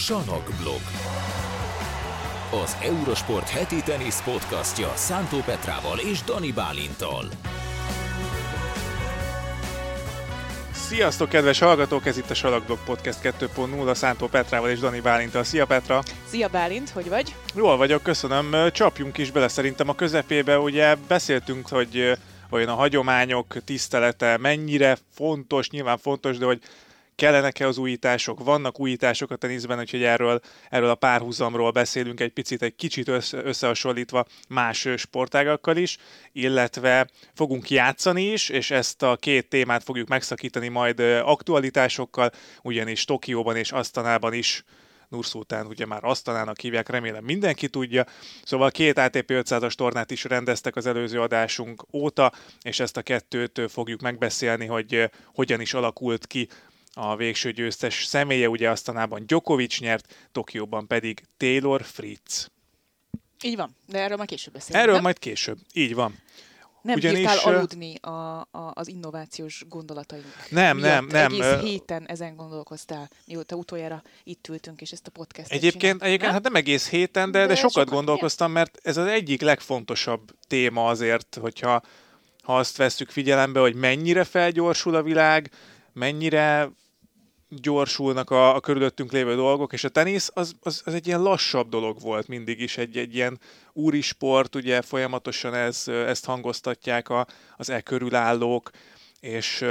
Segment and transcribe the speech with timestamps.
[0.00, 0.80] Sanokblog.
[2.62, 7.24] Az Eurosport heti tenisz podcastja Szántó Petrával és Dani Bálintal.
[10.72, 12.06] Sziasztok, kedves hallgatók!
[12.06, 15.44] Ez itt a Salakblog Podcast 2.0 a Szántó Petrával és Dani Bálintal.
[15.44, 16.02] Szia Petra!
[16.28, 17.34] Szia Bálint, hogy vagy?
[17.54, 18.70] Jól vagyok, köszönöm.
[18.72, 20.58] Csapjunk is bele szerintem a közepébe.
[20.58, 22.18] Ugye beszéltünk, hogy
[22.50, 26.60] olyan a hagyományok tisztelete mennyire fontos, nyilván fontos, de hogy
[27.20, 30.40] kellenek-e az újítások, vannak újítások a teniszben, úgyhogy erről,
[30.70, 35.98] erről a párhuzamról beszélünk egy picit, egy kicsit össze, összehasonlítva más sportágakkal is,
[36.32, 42.30] illetve fogunk játszani is, és ezt a két témát fogjuk megszakítani majd aktualitásokkal,
[42.62, 44.64] ugyanis Tokióban és Asztanában is
[45.08, 48.04] Nurszultán ugye már Asztanának hívják, remélem mindenki tudja.
[48.44, 53.60] Szóval két ATP 500-as tornát is rendeztek az előző adásunk óta, és ezt a kettőt
[53.68, 56.48] fogjuk megbeszélni, hogy hogyan is alakult ki
[56.94, 62.50] a végső győztes személye, ugye aztánában Djokovic nyert, Tokióban pedig Taylor Fritz.
[63.42, 64.82] Így van, de erről majd később beszélünk.
[64.82, 65.02] Erről nem?
[65.02, 66.18] majd később, így van.
[66.82, 70.90] Nem Ugyanis, bírtál aludni a, a, az innovációs gondolataink Nem, miatt.
[70.90, 71.32] nem, nem.
[71.32, 76.06] Egész héten ezen gondolkoztál, mióta utoljára itt ültünk, és ezt a podcastet Egyébként, csinál.
[76.06, 76.32] egyébként nem?
[76.32, 80.30] hát nem egész héten, de, de, de sokat, sokat gondolkoztam, mert ez az egyik legfontosabb
[80.48, 81.82] téma azért, hogyha
[82.42, 85.50] ha azt vesszük figyelembe, hogy mennyire felgyorsul a világ,
[85.92, 86.70] mennyire
[87.48, 91.68] gyorsulnak a, a körülöttünk lévő dolgok, és a tenisz az, az, az egy ilyen lassabb
[91.68, 93.40] dolog volt mindig is, egy, egy ilyen
[93.72, 98.70] úri sport, ugye folyamatosan ez, ezt hangoztatják a, az e körülállók,
[99.20, 99.64] és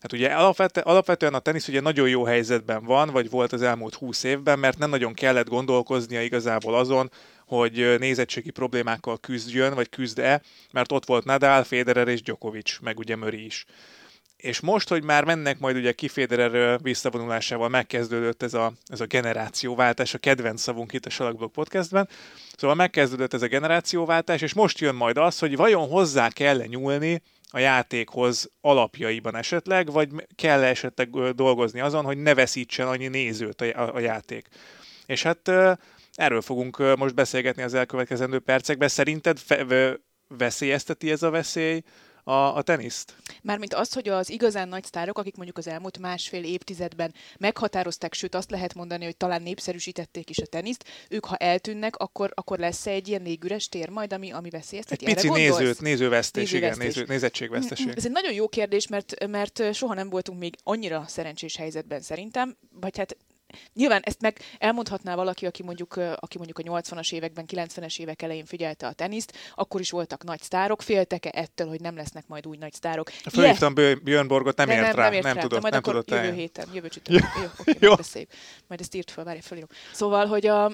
[0.00, 3.94] Hát ugye alapvetően, alapvetően a tenisz ugye nagyon jó helyzetben van, vagy volt az elmúlt
[3.94, 7.10] húsz évben, mert nem nagyon kellett gondolkoznia igazából azon,
[7.46, 13.16] hogy nézettségi problémákkal küzdjön, vagy küzd-e, mert ott volt Nadal, Federer és Djokovic, meg ugye
[13.16, 13.64] Murray is.
[14.40, 20.14] És most, hogy már mennek majd ugye Kiféderer visszavonulásával megkezdődött ez a, ez a generációváltás,
[20.14, 22.08] a kedvenc szavunk itt a Salakblog podcastben,
[22.56, 27.22] szóval megkezdődött ez a generációváltás, és most jön majd az, hogy vajon hozzá kell nyúlni
[27.50, 33.94] a játékhoz alapjaiban esetleg, vagy kell esetleg dolgozni azon, hogy ne veszítsen annyi nézőt a,
[33.94, 34.48] a játék.
[35.06, 35.50] És hát
[36.14, 38.88] erről fogunk most beszélgetni az elkövetkezendő percekben.
[38.88, 39.98] Szerinted fe,
[40.28, 41.82] veszélyezteti ez a veszély
[42.30, 43.14] a, a teniszt?
[43.42, 48.34] Mármint az, hogy az igazán nagy sztárok, akik mondjuk az elmúlt másfél évtizedben meghatározták, sőt
[48.34, 52.86] azt lehet mondani, hogy talán népszerűsítették is a teniszt, ők ha eltűnnek, akkor, akkor lesz
[52.86, 55.06] egy ilyen légüres tér majd, ami, ami veszélyezteti?
[55.06, 56.52] Egy pici nézőt, nézővesztés, nézővesztés.
[56.52, 57.92] igen, néző, nézettségveszteség.
[57.96, 62.56] Ez egy nagyon jó kérdés, mert, mert soha nem voltunk még annyira szerencsés helyzetben szerintem,
[62.80, 63.16] vagy hát
[63.74, 68.44] Nyilván ezt meg elmondhatná valaki, aki mondjuk, aki mondjuk a 80-as években, 90-es évek elején
[68.44, 72.56] figyelte a teniszt, akkor is voltak nagy sztárok, féltek-e ettől, hogy nem lesznek majd új
[72.56, 73.10] nagy sztárok?
[73.10, 76.10] Fölhívtam Björn Borgot, nem, ért nem, rá, nem, ért nem rá, tudott, nem akkor tudott
[76.10, 77.30] jövő héten, jövő csütörtök.
[77.36, 78.30] Jó, okay, beszéljük.
[78.66, 79.68] Majd ezt írt fel, várj, felírom.
[79.92, 80.72] Szóval, hogy a,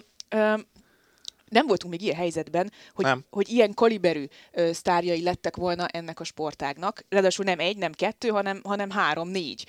[1.48, 6.24] nem voltunk még ilyen helyzetben, hogy, hogy ilyen kaliberű ö, sztárjai lettek volna ennek a
[6.24, 7.04] sportágnak.
[7.08, 9.66] Ráadásul nem egy, nem kettő, hanem, hanem három, négy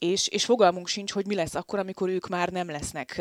[0.00, 3.16] és, és fogalmunk sincs, hogy mi lesz akkor, amikor ők már nem lesznek.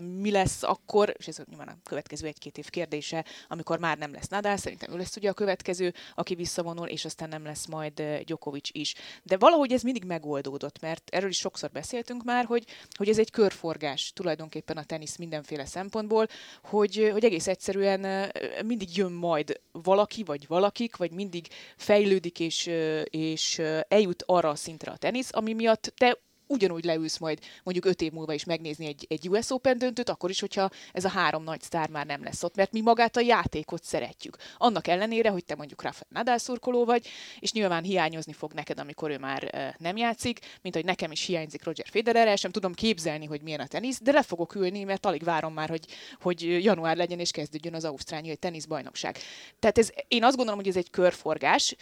[0.00, 4.28] Mi lesz akkor, és ez nyilván a következő egy-két év kérdése, amikor már nem lesz
[4.28, 8.68] Nadal, szerintem ő lesz ugye a következő, aki visszavonul, és aztán nem lesz majd Djokovic
[8.72, 8.94] is.
[9.22, 12.64] De valahogy ez mindig megoldódott, mert erről is sokszor beszéltünk már, hogy,
[12.96, 16.26] hogy ez egy körforgás tulajdonképpen a tenisz mindenféle szempontból,
[16.62, 18.32] hogy, hogy egész egyszerűen
[18.64, 21.46] mindig jön majd valaki, vagy valakik, vagy mindig
[21.76, 22.70] fejlődik, és,
[23.04, 23.58] és
[23.88, 26.11] eljut arra a szintre a tenisz, ami miatt te
[26.46, 30.30] ugyanúgy leülsz majd mondjuk öt év múlva is megnézni egy, egy US Open döntőt, akkor
[30.30, 33.20] is, hogyha ez a három nagy sztár már nem lesz ott, mert mi magát a
[33.20, 34.36] játékot szeretjük.
[34.56, 37.06] Annak ellenére, hogy te mondjuk Rafael Nadal szurkoló vagy,
[37.38, 41.64] és nyilván hiányozni fog neked, amikor ő már nem játszik, mint hogy nekem is hiányzik
[41.64, 45.06] Roger Federer, el sem tudom képzelni, hogy milyen a tenisz, de le fogok ülni, mert
[45.06, 45.84] alig várom már, hogy,
[46.20, 49.18] hogy január legyen és kezdődjön az Ausztráliai teniszbajnokság.
[49.58, 51.74] Tehát ez, én azt gondolom, hogy ez egy körforgás.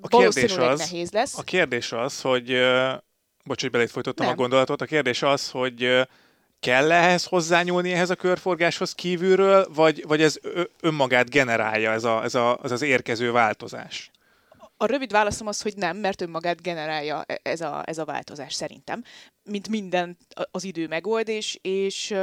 [0.00, 1.38] A kérdés az, nehéz lesz.
[1.38, 2.50] A kérdés az, hogy
[3.48, 4.34] bocs, hogy belét folytottam Nem.
[4.34, 4.82] a gondolatot.
[4.82, 6.06] A kérdés az, hogy
[6.60, 10.38] kell ehhez hozzányúlni ehhez a körforgáshoz kívülről, vagy, vagy ez
[10.80, 14.10] önmagát generálja ez, a, ez, a, ez az érkező változás?
[14.76, 18.54] A rövid válaszom az, hogy nem, mert önmagát generálja e, ez a, ez a változás
[18.54, 19.02] szerintem.
[19.44, 20.16] Mint minden
[20.50, 22.14] az idő megold, és, és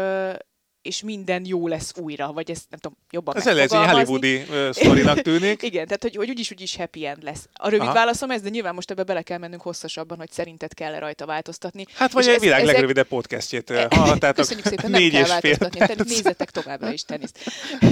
[0.86, 5.62] és minden jó lesz újra, vagy ezt nem tudom, jobban Ez egy hollywoodi sztorinak tűnik.
[5.70, 7.48] Igen, tehát hogy, hogy úgyis, úgyis happy end lesz.
[7.54, 7.94] A rövid Aha.
[7.94, 11.26] válaszom ez, de nyilván most ebbe bele kell mennünk hosszasabban, hogy szerinted kell -e rajta
[11.26, 11.86] változtatni.
[11.94, 12.72] Hát vagy és egy ez, világ ezek...
[12.72, 14.36] legrövidebb podcastjét hallhattátok.
[14.36, 17.40] Köszönjük szépen, nem kell változtatni, tehát nézzetek továbbra is teniszt.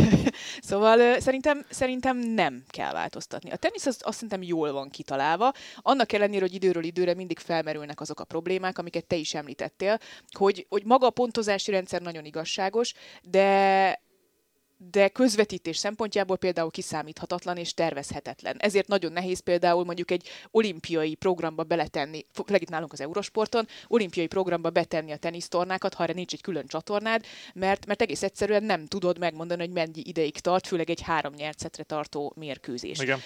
[0.70, 3.52] szóval szerintem, szerintem nem kell változtatni.
[3.52, 8.02] A tenisz az, azt szerintem jól van kitalálva, annak ellenére, hogy időről időre mindig felmerülnek
[8.02, 10.00] azok a problémák, amiket te is említettél,
[10.32, 12.83] hogy, hogy maga a pontozási rendszer nagyon igazságos,
[13.22, 14.02] de
[14.92, 18.56] de közvetítés szempontjából például kiszámíthatatlan és tervezhetetlen.
[18.60, 24.28] Ezért nagyon nehéz például mondjuk egy olimpiai programba beletenni, főleg itt nálunk az Eurosporton, olimpiai
[24.28, 28.86] programba betenni a tenisztornákat, ha erre nincs egy külön csatornád, mert, mert egész egyszerűen nem
[28.86, 33.00] tudod megmondani, hogy mennyi ideig tart, főleg egy három nyercetre tartó mérkőzés.
[33.00, 33.20] Igen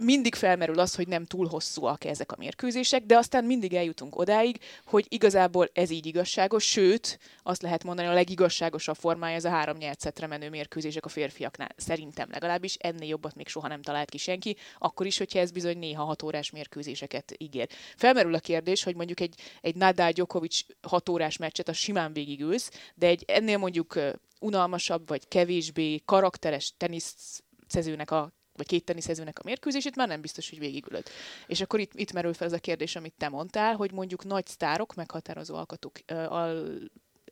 [0.00, 4.58] mindig felmerül az, hogy nem túl hosszúak ezek a mérkőzések, de aztán mindig eljutunk odáig,
[4.84, 9.76] hogy igazából ez így igazságos, sőt, azt lehet mondani, a legigazságosabb formája ez a három
[9.76, 11.68] nyert menő mérkőzések a férfiaknál.
[11.76, 15.78] Szerintem legalábbis ennél jobbat még soha nem talált ki senki, akkor is, hogyha ez bizony
[15.78, 17.68] néha hat órás mérkőzéseket ígér.
[17.96, 22.70] Felmerül a kérdés, hogy mondjuk egy, egy Nadal Djokovic hat órás meccset a simán végigülsz,
[22.94, 23.98] de egy ennél mondjuk
[24.40, 30.58] unalmasabb vagy kevésbé karakteres teniszezőnek a vagy két teniszezőnek a mérkőzését, már nem biztos, hogy
[30.58, 31.06] végigülöd.
[31.46, 34.46] És akkor itt, itt merül fel ez a kérdés, amit te mondtál, hogy mondjuk nagy
[34.46, 36.68] sztárok, meghatározó alkatuk, al,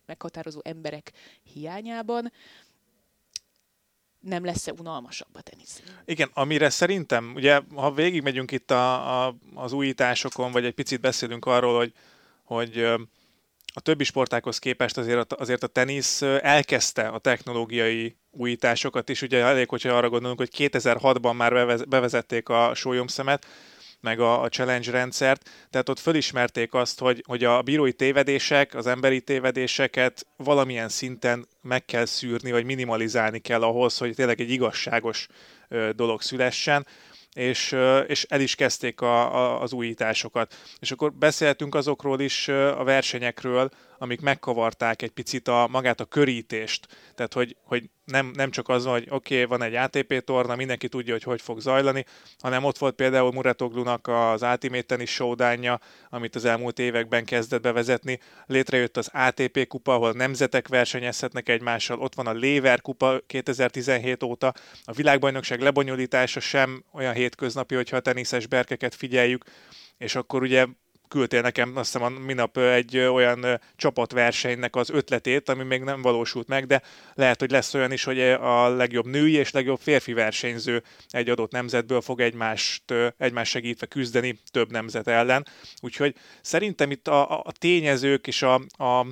[0.06, 2.32] meghatározó emberek hiányában
[4.20, 5.82] nem lesz-e unalmasabb a tenisz?
[6.04, 11.46] Igen, amire szerintem, ugye, ha végigmegyünk itt a, a, az újításokon, vagy egy picit beszélünk
[11.46, 11.92] arról, hogy,
[12.44, 12.86] hogy
[13.74, 19.22] a többi sportákhoz képest azért, azért a tenisz elkezdte a technológiai újításokat is.
[19.22, 23.46] Ugye elég, hogyha arra gondolunk, hogy 2006-ban már bevezették a sólyomszemet,
[24.00, 28.86] meg a, a challenge rendszert, tehát ott fölismerték azt, hogy, hogy a bírói tévedések, az
[28.86, 35.26] emberi tévedéseket valamilyen szinten meg kell szűrni, vagy minimalizálni kell ahhoz, hogy tényleg egy igazságos
[35.94, 36.86] dolog szülessen
[37.38, 37.76] és,
[38.06, 40.54] és el is kezdték a, a, az újításokat.
[40.78, 46.86] És akkor beszéltünk azokról is a versenyekről, amik megkavarták egy picit a, magát a körítést.
[47.14, 50.88] Tehát, hogy, hogy nem, nem csak az, hogy oké, okay, van egy ATP torna, mindenki
[50.88, 52.04] tudja, hogy hogy fog zajlani,
[52.38, 55.80] hanem ott volt például Muratoglunak az Ultimate Tennis showdown
[56.10, 58.20] amit az elmúlt években kezdett bevezetni.
[58.46, 64.54] Létrejött az ATP kupa, ahol nemzetek versenyezhetnek egymással, ott van a Lever kupa 2017 óta,
[64.84, 69.44] a világbajnokság lebonyolítása sem olyan hétköznapi, hogyha a teniszes berkeket figyeljük,
[69.98, 70.66] és akkor ugye
[71.08, 76.66] küldtél nekem azt hiszem minap egy olyan csapatversenynek az ötletét, ami még nem valósult meg,
[76.66, 76.82] de
[77.14, 81.50] lehet, hogy lesz olyan is, hogy a legjobb női és legjobb férfi versenyző egy adott
[81.52, 85.46] nemzetből fog egymást, egymás segítve küzdeni több nemzet ellen.
[85.80, 88.54] Úgyhogy szerintem itt a, a tényezők és a,
[88.84, 89.06] a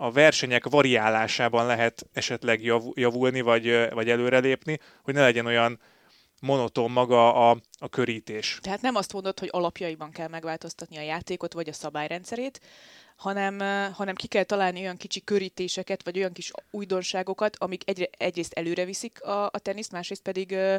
[0.00, 2.62] a versenyek variálásában lehet esetleg
[2.94, 5.80] javulni, vagy, vagy előrelépni, hogy ne legyen olyan
[6.40, 8.58] monoton maga a, a körítés.
[8.62, 12.60] Tehát nem azt mondod, hogy alapjaiban kell megváltoztatni a játékot vagy a szabályrendszerét,
[13.18, 13.58] hanem,
[13.92, 18.84] hanem ki kell találni olyan kicsi körítéseket, vagy olyan kis újdonságokat, amik egyre, egyrészt előre
[18.84, 20.76] viszik a, a teniszt, másrészt pedig uh,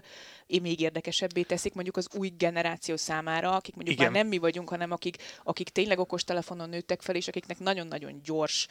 [0.48, 4.12] én még érdekesebbé teszik mondjuk az új generáció számára, akik mondjuk Igen.
[4.12, 8.68] már nem mi vagyunk, hanem akik, akik tényleg okostelefonon nőttek fel, és akiknek nagyon-nagyon gyors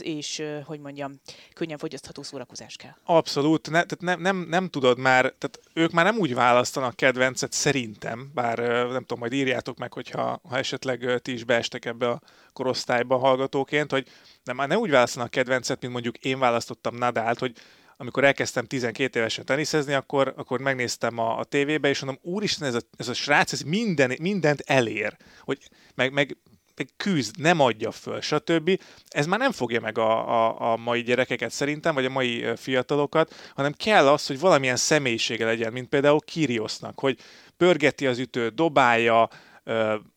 [0.00, 1.20] és, hogy mondjam,
[1.54, 2.94] könnyen fogyasztható szórakozás kell.
[3.04, 7.52] Abszolút, ne, tehát nem, nem, nem tudod már, tehát ők már nem úgy választanak kedvencet
[7.52, 8.58] szerintem, bár
[8.90, 12.20] nem tudom, majd írjátok meg, hogyha ha esetleg ti is beestek ebbe a
[12.58, 14.06] korosztályba hallgatóként, hogy
[14.44, 17.52] nem, már nem úgy választanak kedvencet, mint mondjuk én választottam Nadált, hogy
[17.96, 22.74] amikor elkezdtem 12 évesen teniszezni, akkor, akkor megnéztem a, a tévébe, és mondom, úristen, ez
[22.74, 25.16] a, ez a srác, ez minden, mindent elér.
[25.40, 25.58] Hogy,
[25.94, 26.36] meg, meg
[26.78, 28.80] meg küzd, nem adja föl, stb.
[29.08, 33.52] Ez már nem fogja meg a, a, a mai gyerekeket szerintem, vagy a mai fiatalokat,
[33.54, 37.18] hanem kell az, hogy valamilyen személyisége legyen, mint például Kiriosnak, hogy
[37.56, 39.28] pörgeti az ütőt, dobálja,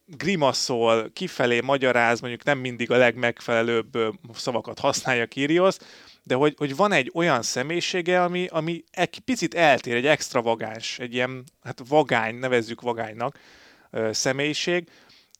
[0.05, 3.97] grimaszol, kifelé magyaráz, mondjuk nem mindig a legmegfelelőbb
[4.33, 5.75] szavakat használja Kirios,
[6.23, 11.13] de hogy, hogy van egy olyan személyisége, ami, ami egy picit eltér, egy extravagáns, egy
[11.13, 13.39] ilyen, hát vagány, nevezzük vagánynak
[14.11, 14.89] személyiség,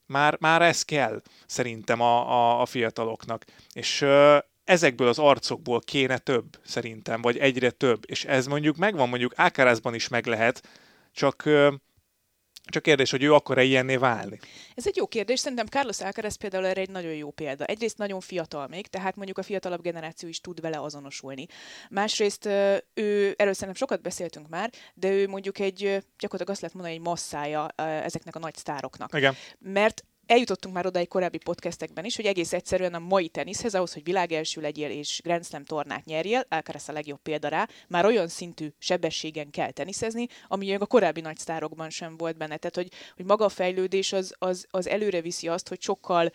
[0.06, 3.46] már, már ez kell szerintem a, a, a fiataloknak.
[3.74, 4.06] És
[4.64, 8.04] ezekből az arcokból kéne több szerintem, vagy egyre több.
[8.06, 10.64] És ez mondjuk megvan, mondjuk Ákárázban is meg lehet,
[11.12, 11.50] csak
[12.66, 14.40] csak kérdés, hogy ő akar-e ilyenné válni?
[14.76, 15.40] Ez egy jó kérdés.
[15.40, 17.66] Szerintem Carlos Alcaraz például erre egy nagyon jó példa.
[17.66, 21.46] Egyrészt nagyon fiatal még, tehát mondjuk a fiatalabb generáció is tud vele azonosulni.
[21.90, 22.46] Másrészt
[22.94, 25.78] ő, erről szerintem sokat beszéltünk már, de ő mondjuk egy,
[26.20, 29.14] gyakorlatilag azt lehet mondani, egy masszája ezeknek a nagy sztároknak.
[29.18, 29.36] Igen.
[29.60, 34.04] Mert eljutottunk már odáig korábbi podcastekben is, hogy egész egyszerűen a mai teniszhez, ahhoz, hogy
[34.04, 38.68] világelső legyél és Grand Slam tornát nyerjél, Alcaraz a legjobb példa rá, már olyan szintű
[38.80, 42.58] sebességen kell teniszezni, ami még a korábbi nagy sztárokban sem volt benne.
[42.58, 46.32] Tehát, hogy, hogy maga a fejlődés az, az, az előre viszi azt, hogy sokkal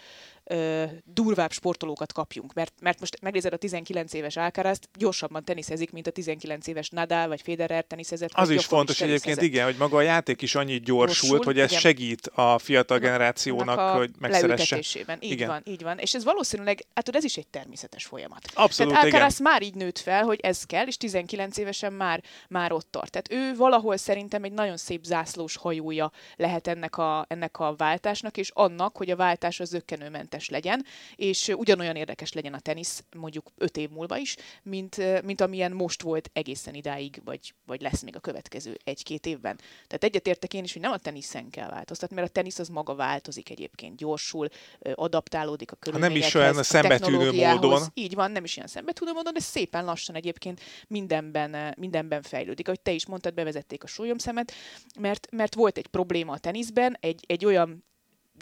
[0.46, 2.52] ö, durvább sportolókat kapjunk.
[2.52, 7.28] Mert, mert most megnézed a 19 éves alcaraz gyorsabban teniszezik, mint a 19 éves Nadal
[7.28, 8.30] vagy Federer teniszezett.
[8.34, 11.70] Az is fontos egyébként, igen, hogy maga a játék is annyit gyorsult, Gyorsul, hogy ez
[11.70, 11.80] igen.
[11.80, 14.76] segít a fiatal generációnak, a hogy megszeresse.
[14.76, 15.48] Így igen.
[15.48, 15.98] van, így van.
[15.98, 18.40] És ez valószínűleg, hát ez is egy természetes folyamat.
[18.54, 22.72] Abszolút, Tehát Alcaraz már így nőtt fel, hogy ez kell, és 19 évesen már, már
[22.72, 23.10] ott tart.
[23.10, 28.36] Tehát ő valahol szerintem egy nagyon szép zászlós hajója lehet ennek a, ennek a váltásnak,
[28.36, 33.04] és annak, hogy a váltás az zöggenőmentes érdekes legyen, és ugyanolyan érdekes legyen a tenisz
[33.16, 38.02] mondjuk öt év múlva is, mint, mint amilyen most volt egészen idáig, vagy, vagy lesz
[38.02, 39.56] még a következő egy-két évben.
[39.86, 42.94] Tehát egyetértek én is, hogy nem a teniszen kell változtatni, mert a tenisz az maga
[42.94, 44.48] változik egyébként, gyorsul,
[44.94, 47.82] adaptálódik a körülményekhez, Nem is olyan a szembetűnő módon.
[47.94, 52.66] Így van, nem is ilyen szembetűnő módon, de szépen lassan egyébként mindenben, mindenben fejlődik.
[52.66, 54.52] Ahogy te is mondtad, bevezették a súlyomszemet,
[55.00, 57.84] mert, mert volt egy probléma a teniszben, egy, egy olyan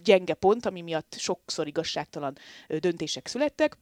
[0.03, 2.37] gyenge pont, ami miatt sokszor igazságtalan
[2.67, 3.77] döntések születtek,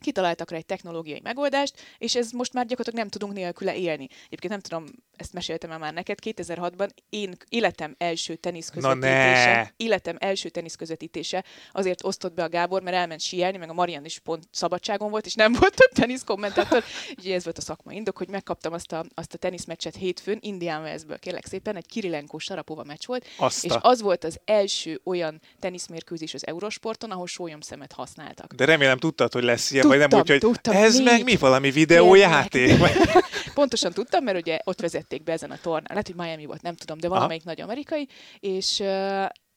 [0.00, 4.08] kitaláltak rá egy technológiai megoldást, és ez most már gyakorlatilag nem tudunk nélküle élni.
[4.26, 4.84] Egyébként nem tudom,
[5.20, 12.04] ezt meséltem már neked, 2006-ban én életem első tenisz közvetítése, életem első tenisz közvetítése azért
[12.04, 15.34] osztott be a Gábor, mert elment síelni, meg a Marian is pont szabadságon volt, és
[15.34, 16.84] nem volt több tenisz kommentátor.
[17.18, 20.82] Ugye ez volt a szakmai indok, hogy megkaptam azt a, azt a teniszmeccset hétfőn, Indian
[20.82, 23.66] Wellsből, kérlek szépen, egy Kirilenko Sarapova meccs volt, Azta.
[23.66, 28.52] és az volt az első olyan teniszmérkőzés az Eurosporton, ahol sólyomszemet használtak.
[28.54, 31.04] De remélem tudtad, hogy lesz ilyen, tudtam, vagy nem úgy, hogy tudtam, ez négy.
[31.04, 32.78] meg mi valami videójáték?
[33.54, 35.86] Pontosan tudtam, mert ugye ott vezették be ezen a tornán.
[35.88, 37.50] Lehet, hogy Miami volt, nem tudom, de valamelyik Aha.
[37.50, 38.08] nagy amerikai,
[38.40, 38.82] és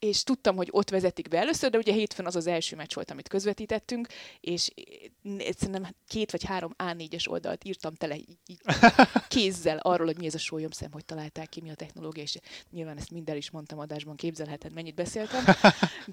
[0.03, 3.11] és tudtam, hogy ott vezetik be először, de ugye hétfőn az az első meccs volt,
[3.11, 4.07] amit közvetítettünk,
[4.39, 4.69] és
[5.57, 8.37] szerintem két vagy három A4-es oldalt írtam tele így,
[9.27, 12.37] kézzel arról, hogy mi ez a sólyomszem, hogy találták ki, mi a technológia, és
[12.71, 15.43] nyilván ezt minden is mondtam adásban, képzelheted, mennyit beszéltem,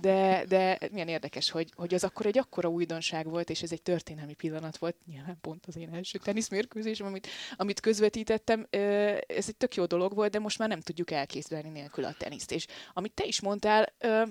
[0.01, 3.83] de, de milyen érdekes, hogy, hogy az akkor egy akkora újdonság volt, és ez egy
[3.83, 9.75] történelmi pillanat volt, nyilván pont az én első teniszmérkőzésem, amit, amit közvetítettem, ez egy tök
[9.75, 13.25] jó dolog volt, de most már nem tudjuk elkészíteni nélkül a teniszt, és amit te
[13.25, 14.31] is mondtál, mivel ö,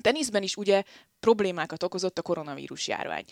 [0.00, 0.82] teniszben is ugye
[1.20, 3.24] problémákat okozott a koronavírus járvány.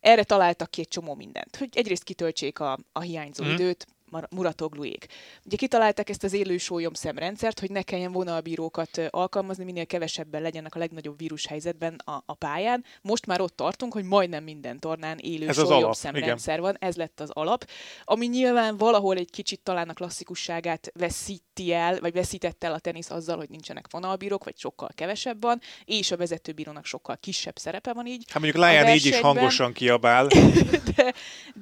[0.00, 3.50] Erre találtak ki egy csomó mindent, hogy egyrészt kitöltsék a, a hiányzó mm.
[3.50, 3.86] időt,
[4.30, 5.06] Muratogluék.
[5.44, 10.74] Ugye kitalálták ezt az élő sólyom szemrendszert, hogy ne kelljen vonalbírókat alkalmazni, minél kevesebben legyenek
[10.74, 12.84] a legnagyobb vírushelyzetben a, a pályán.
[13.02, 17.20] Most már ott tartunk, hogy majdnem minden tornán élő ez sólyom szemrendszer van, ez lett
[17.20, 17.66] az alap,
[18.04, 23.10] ami nyilván valahol egy kicsit talán a klasszikusságát veszíti el, vagy veszítette el a tenisz
[23.10, 28.06] azzal, hogy nincsenek vonalbírók, vagy sokkal kevesebb van, és a vezetőbírónak sokkal kisebb szerepe van
[28.06, 28.24] így.
[28.28, 30.26] Hát mondjuk Lion így is hangosan kiabál.
[30.94, 31.14] de,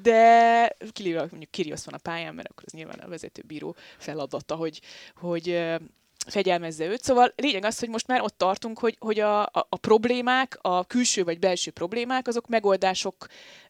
[0.03, 0.77] de
[1.09, 4.81] mondjuk Kyrgios van a pályán, mert akkor ez nyilván a vezetőbíró feladata, hogy,
[5.17, 5.65] hogy
[6.27, 7.03] fegyelmezze őt.
[7.03, 10.85] Szóval lényeg az, hogy most már ott tartunk, hogy, hogy a, a, a problémák, a
[10.85, 13.27] külső vagy belső problémák, azok megoldások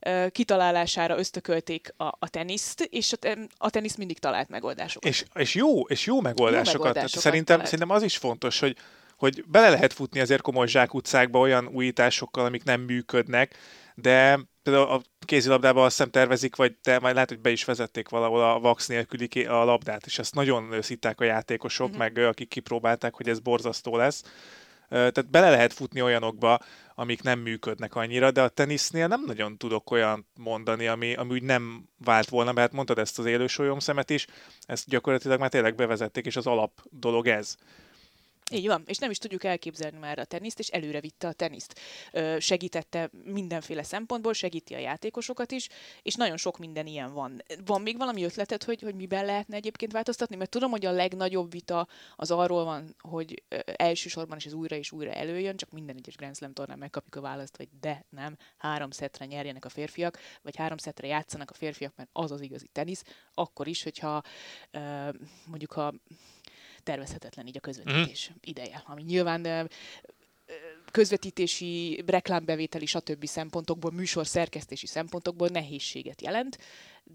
[0.06, 5.10] uh, kitalálására ösztökölték a, a teniszt, és a, a tenisz mindig talált megoldásokat.
[5.10, 6.72] És, és jó, és jó megoldásokat.
[6.74, 8.76] Jó megoldásokat szerintem, szerintem az is fontos, hogy
[9.16, 13.56] hogy bele lehet futni azért komoly zsákutcákba olyan újításokkal, amik nem működnek,
[13.94, 18.08] de például a kézilabdában azt hiszem tervezik, vagy te majd lehet, hogy be is vezették
[18.08, 21.98] valahol a vax nélküli a labdát, és ezt nagyon szitták a játékosok, mm-hmm.
[21.98, 24.22] meg akik kipróbálták, hogy ez borzasztó lesz.
[24.88, 26.58] Tehát bele lehet futni olyanokba,
[26.94, 31.42] amik nem működnek annyira, de a tenisznél nem nagyon tudok olyan mondani, ami, ami úgy
[31.42, 33.46] nem vált volna, mert mondtad ezt az élő
[33.78, 34.26] szemet is,
[34.60, 37.56] ezt gyakorlatilag már tényleg bevezették, és az alap dolog ez.
[38.50, 41.80] Így van, és nem is tudjuk elképzelni már a teniszt, és előre vitte a teniszt.
[42.38, 45.68] segítette mindenféle szempontból, segíti a játékosokat is,
[46.02, 47.42] és nagyon sok minden ilyen van.
[47.64, 50.36] Van még valami ötleted, hogy, hogy miben lehetne egyébként változtatni?
[50.36, 54.92] Mert tudom, hogy a legnagyobb vita az arról van, hogy elsősorban is ez újra és
[54.92, 58.90] újra előjön, csak minden egyes Grand Slam tornán megkapjuk a választ, hogy de nem, három
[58.90, 63.04] szetre nyerjenek a férfiak, vagy három szetre játszanak a férfiak, mert az az igazi tenisz,
[63.34, 64.22] akkor is, hogyha
[65.46, 65.94] mondjuk a
[66.86, 68.36] tervezhetetlen így a közvetítés mm.
[68.40, 69.68] ideje, ami nyilván
[70.90, 73.26] közvetítési, reklámbevételi, stb.
[73.26, 76.58] szempontokból, műsor szerkesztési szempontokból nehézséget jelent,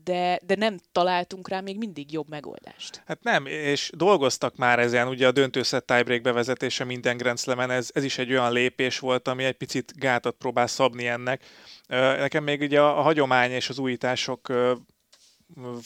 [0.04, 3.02] de, de nem találtunk rá még mindig jobb megoldást.
[3.06, 7.90] Hát nem, és dolgoztak már ezen, ugye a döntőszett tiebreak bevezetése minden Grand Slam-en, ez,
[7.94, 11.46] ez is egy olyan lépés volt, ami egy picit gátat próbál szabni ennek.
[11.88, 14.54] Nekem még ugye a, a hagyomány és az újítások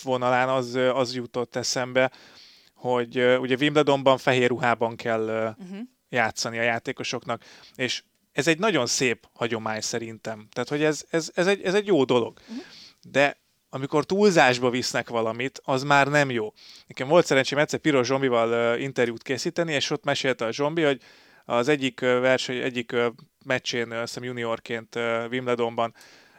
[0.04, 2.12] vonalán az, az jutott eszembe,
[2.76, 5.88] hogy uh, ugye Wimbledonban fehér ruhában kell uh, uh-huh.
[6.10, 7.44] játszani a játékosoknak,
[7.76, 10.48] és ez egy nagyon szép hagyomány szerintem.
[10.52, 12.40] Tehát, hogy ez, ez, ez, egy, ez egy jó dolog.
[12.42, 12.64] Uh-huh.
[13.12, 13.38] De
[13.70, 16.54] amikor túlzásba visznek valamit, az már nem jó.
[16.88, 21.02] Nekem volt szerencsém egyszer Piros Zsombival uh, interjút készíteni, és ott mesélte a Zsombi, hogy
[21.46, 23.06] az egyik uh, verseny, egyik uh,
[23.46, 24.96] meccsén, azt hiszem juniorként
[25.30, 25.94] Wimbledonban,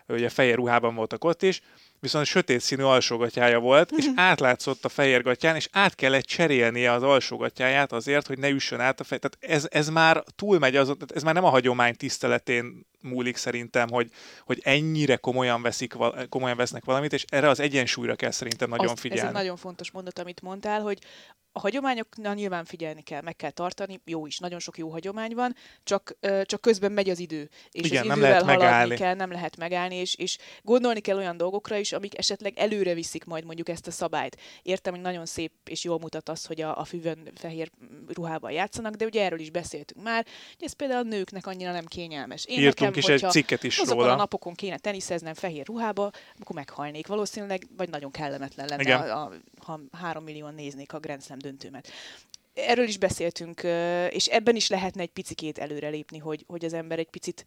[0.09, 1.61] ugye fehér ruhában voltak ott is,
[2.01, 7.03] viszont sötét színű alsógatyája volt, és átlátszott a fehér gatyán, és át kellett cserélnie az
[7.03, 9.19] alsógatyáját azért, hogy ne üssön át a fej.
[9.19, 14.11] Tehát ez, ez már túlmegy, az, ez már nem a hagyomány tiszteletén múlik szerintem, hogy,
[14.45, 15.95] hogy ennyire komolyan, veszik,
[16.29, 19.23] komolyan vesznek valamit, és erre az egyensúlyra kell szerintem nagyon Azt, figyelni.
[19.23, 20.99] Ez egy nagyon fontos mondat, amit mondtál, hogy
[21.57, 25.55] a hagyományoknál nyilván figyelni kell, meg kell tartani, jó is, nagyon sok jó hagyomány van,
[25.85, 28.97] csak, csak közben megy az idő, és Igen, az nem lehet haladni megállni.
[28.97, 33.25] kell, nem lehet megállni, és, és gondolni kell olyan dolgokra is, amik esetleg előre viszik
[33.25, 34.41] majd mondjuk ezt a szabályt.
[34.63, 37.71] Értem, hogy nagyon szép és jól mutat az, hogy a, a füvön fehér
[38.07, 41.85] ruhában játszanak, de ugye erről is beszéltünk már, hogy ez például a nőknek annyira nem
[41.85, 42.45] kényelmes.
[42.45, 44.13] Én Írtunk nekem, is egy cikket is azokon róla.
[44.13, 46.11] a napokon kéne teniszeznem fehér ruhába,
[46.41, 49.33] akkor meghalnék valószínűleg, vagy nagyon kellemetlen lenne, a, a,
[49.65, 51.89] ha három millióan néznék a Grand Slam döntőmet
[52.55, 53.63] erről is beszéltünk,
[54.11, 57.45] és ebben is lehetne egy picikét előrelépni, hogy, hogy az ember egy picit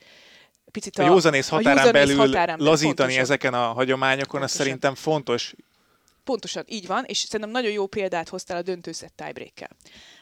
[0.72, 3.22] picit a, a józanész határán, a belül határán lazítani pontosan.
[3.22, 5.54] ezeken a hagyományokon, az szerintem fontos.
[6.24, 9.70] Pontosan, így van, és szerintem nagyon jó példát hoztál a döntőszett tiebreak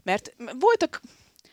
[0.04, 1.02] Mert voltak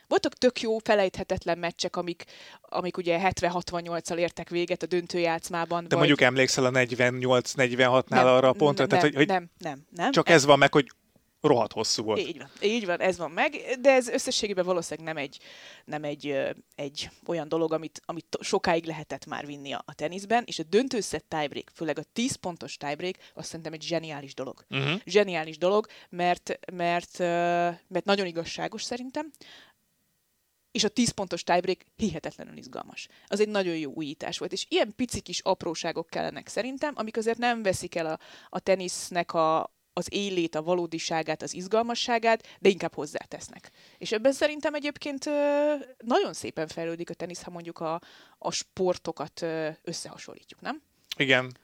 [0.08, 2.24] voltak tök jó, felejthetetlen meccsek, amik,
[2.60, 5.82] amik ugye 70-68-al értek véget a döntőjátszmában.
[5.82, 5.98] De vagy...
[5.98, 8.86] mondjuk emlékszel a 48-46-nál arra a pontra?
[8.86, 10.12] Nem, tehát, hogy, hogy nem, nem, nem.
[10.12, 10.90] Csak ez van meg, hogy
[11.46, 12.18] rohadt hosszú volt.
[12.18, 15.38] Így van, így van, ez van meg, de ez összességében valószínűleg nem egy,
[15.84, 16.38] nem egy,
[16.74, 21.24] egy olyan dolog, amit, amit sokáig lehetett már vinni a, a teniszben, és a döntőszett
[21.28, 24.64] tiebreak, főleg a 10 pontos tiebreak, azt szerintem egy zseniális dolog.
[24.70, 25.00] Uh-huh.
[25.04, 27.18] Zseniális dolog, mert, mert,
[27.88, 29.30] mert nagyon igazságos szerintem,
[30.74, 33.08] és a 10 pontos tiebreak hihetetlenül izgalmas.
[33.26, 37.38] Az egy nagyon jó újítás volt, és ilyen pici kis apróságok kellenek szerintem, amik azért
[37.38, 42.94] nem veszik el a, a tenisznek a, az élét, a valódiságát, az izgalmasságát, de inkább
[42.94, 43.70] hozzátesznek.
[43.98, 45.24] És ebben szerintem egyébként
[46.04, 48.00] nagyon szépen fejlődik a tenisz, ha mondjuk a,
[48.38, 49.46] a sportokat
[49.82, 50.82] összehasonlítjuk, nem?
[51.16, 51.56] Igen.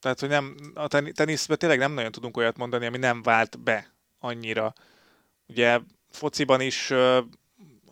[0.00, 3.94] Tehát, hogy nem, a teniszben tényleg nem nagyon tudunk olyat mondani, ami nem vált be
[4.18, 4.72] annyira.
[5.46, 6.92] Ugye fociban is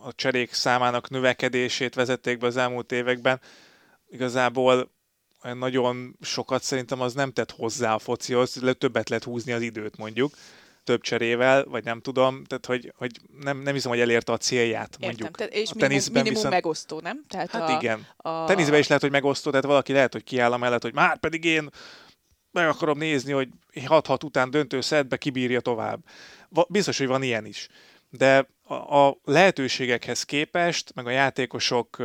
[0.04, 3.40] a cserék számának növekedését vezették be az elmúlt években.
[4.08, 4.92] Igazából
[5.44, 9.96] olyan nagyon sokat szerintem az nem tett hozzá a focihoz, többet lehet húzni az időt
[9.96, 10.34] mondjuk
[10.84, 14.96] több cserével, vagy nem tudom, tehát hogy, hogy nem, nem hiszem, hogy elérte a célját
[15.00, 15.28] mondjuk.
[15.28, 16.54] Értem, és a teniszben minimum viszont...
[16.54, 17.24] megosztó, nem?
[17.28, 18.06] Tehát hát a, igen.
[18.16, 18.44] A...
[18.44, 21.44] Teniszben is lehet, hogy megosztó, tehát valaki lehet, hogy kiáll a mellett, hogy már pedig
[21.44, 21.68] én
[22.50, 26.00] meg akarom nézni, hogy 6-6 után döntő szedbe kibírja tovább.
[26.68, 27.68] Biztos, hogy van ilyen is.
[28.10, 32.02] De a, lehetőségekhez képest, meg a játékosok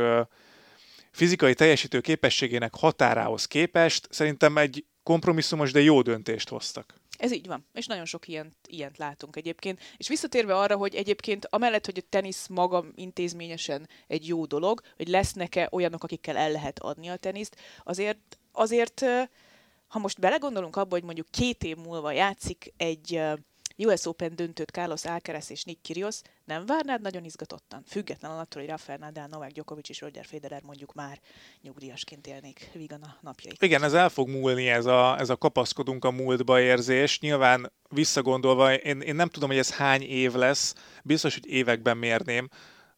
[1.10, 6.94] fizikai teljesítő képességének határához képest szerintem egy kompromisszumos, de jó döntést hoztak.
[7.18, 9.80] Ez így van, és nagyon sok ilyent, ilyent látunk egyébként.
[9.96, 15.08] És visszatérve arra, hogy egyébként amellett, hogy a tenisz maga intézményesen egy jó dolog, hogy
[15.08, 19.04] lesznek-e olyanok, akikkel el lehet adni a teniszt, azért, azért
[19.88, 23.20] ha most belegondolunk abba, hogy mondjuk két év múlva játszik egy
[23.76, 27.82] US Open döntőt Carlos Alcaraz és Nick Kyrgios, nem várnád nagyon izgatottan?
[27.86, 31.20] Függetlenül attól, hogy Rafael Nadal, Novak Djokovic és Roger Federer mondjuk már
[31.62, 33.62] nyugdíjasként élnék vígan a napjait.
[33.62, 37.20] Igen, ez el fog múlni, ez a, ez a kapaszkodunk a múltba érzés.
[37.20, 42.48] Nyilván visszagondolva, én, én nem tudom, hogy ez hány év lesz, biztos, hogy években mérném,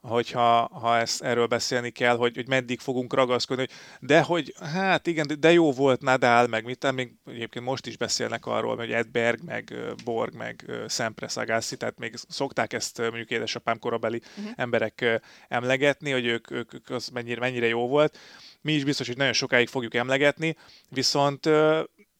[0.02, 5.06] hogyha ha ezt erről beszélni kell, hogy, hogy meddig fogunk ragaszkodni, hogy de hogy, hát
[5.06, 9.42] igen, de jó volt Nadal, meg mit, még egyébként most is beszélnek arról, hogy Edberg,
[9.44, 14.52] meg Borg, meg Szempres Agassi, tehát még szokták ezt mondjuk édesapám korabeli uh-huh.
[14.56, 18.18] emberek emlegetni, hogy ők, ők, ők az mennyire, mennyire jó volt.
[18.60, 20.56] Mi is biztos, hogy nagyon sokáig fogjuk emlegetni,
[20.88, 21.48] viszont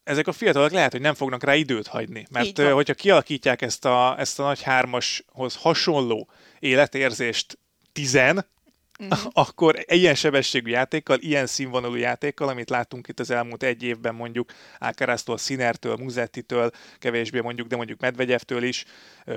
[0.04, 4.18] ezek a fiatalok lehet, hogy nem fognak rá időt hagyni, mert hogyha kialakítják ezt a,
[4.18, 7.58] ezt a nagy hármashoz hasonló életérzést
[7.92, 8.46] tizen,
[8.98, 9.30] uh-huh.
[9.44, 14.52] akkor ilyen sebességű játékkal, ilyen színvonalú játékkal, amit láttunk itt az elmúlt egy évben mondjuk
[14.78, 18.84] Ákárásztól, Sinertől, Muzettitől, kevésbé mondjuk, de mondjuk Medvegyevtől is,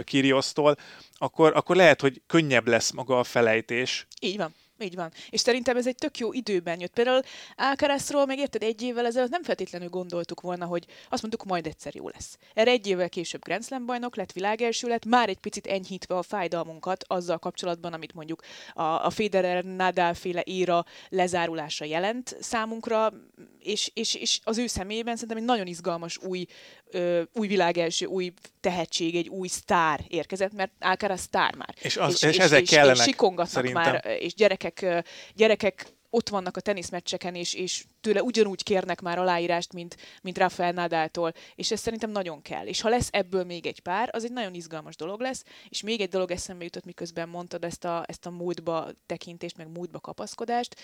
[0.03, 0.75] Kiriosztól,
[1.13, 4.07] akkor, akkor lehet, hogy könnyebb lesz maga a felejtés.
[4.21, 4.53] Így van.
[4.79, 5.11] Így van.
[5.29, 6.93] És szerintem ez egy tök jó időben jött.
[6.93, 7.21] Például
[7.55, 11.95] Alcarazról meg érted, egy évvel ezelőtt nem feltétlenül gondoltuk volna, hogy azt mondtuk, majd egyszer
[11.95, 12.37] jó lesz.
[12.53, 16.21] Erre egy évvel később Grand Slam bajnok lett, világelső lett, már egy picit enyhítve a
[16.21, 18.41] fájdalmunkat azzal kapcsolatban, amit mondjuk
[18.73, 23.13] a, a Federer-Nadal féle éra lezárulása jelent számunkra,
[23.59, 26.45] és, és, és az ő személyében szerintem egy nagyon izgalmas új,
[26.95, 31.75] ö, új világelső, új tehetség, egy új sztár érkezett, mert Alcaraz sztár már.
[31.81, 33.83] És, az, és, és, és ezek és, kellenek, és sikongatnak szerintem.
[33.83, 35.03] már, és gyerekek,
[35.33, 40.71] gyerekek ott vannak a teniszmeccseken, és, és tőle ugyanúgy kérnek már aláírást, mint, mint Rafael
[40.71, 42.65] Nadáltól, és ez szerintem nagyon kell.
[42.65, 46.01] És ha lesz ebből még egy pár, az egy nagyon izgalmas dolog lesz, és még
[46.01, 50.75] egy dolog eszembe jutott, miközben mondtad ezt a, ezt a múltba tekintést, meg múltba kapaszkodást,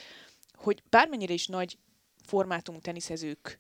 [0.53, 1.77] hogy bármennyire is nagy
[2.25, 3.59] formátum teniszezők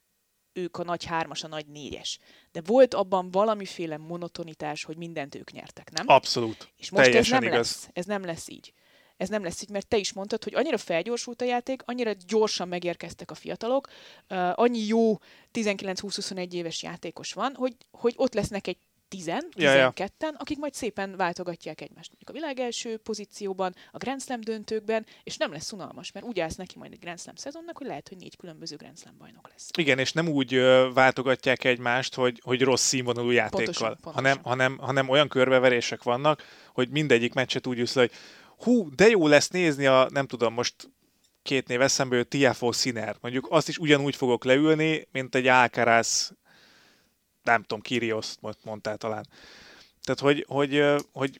[0.53, 2.19] ők a nagy hármas, a nagy négyes.
[2.51, 6.05] De volt abban valamiféle monotonitás, hogy mindent ők nyertek, nem?
[6.07, 6.71] Abszolút.
[6.77, 7.67] És most Teljesen ez nem igaz.
[7.67, 7.89] lesz.
[7.93, 8.73] Ez nem lesz így.
[9.17, 12.67] Ez nem lesz így, mert te is mondtad, hogy annyira felgyorsult a játék, annyira gyorsan
[12.67, 13.87] megérkeztek a fiatalok,
[14.29, 15.17] uh, annyi jó
[15.53, 18.77] 19-20-21 éves játékos van, hogy, hogy ott lesznek egy
[19.11, 19.93] 10 12-en, ja, ja.
[20.37, 25.37] akik majd szépen váltogatják egymást mondjuk a világ első pozícióban, a Grand Slam döntőkben, és
[25.37, 28.17] nem lesz unalmas, mert úgy állsz neki majd egy Grand Slam szezonnak, hogy lehet, hogy
[28.17, 29.69] négy különböző Grand Slam bajnok lesz.
[29.77, 30.55] Igen, és nem úgy
[30.93, 34.13] váltogatják egymást, hogy, hogy rossz színvonalú játékkal, pontosan, pontosan.
[34.13, 36.43] Hanem, hanem, hanem olyan körbeverések vannak,
[36.73, 38.11] hogy mindegyik meccset úgy üsz, hogy
[38.57, 40.75] hú, de jó lesz nézni a, nem tudom, most
[41.41, 43.15] két név eszembe jött, Tiafo Sinner.
[43.21, 46.31] Mondjuk azt is ugyanúgy fogok leülni, mint egy Alcaraz
[47.43, 49.27] nem tudom, Kirios mondtál talán.
[50.03, 51.39] Tehát, hogy, hogy, hogy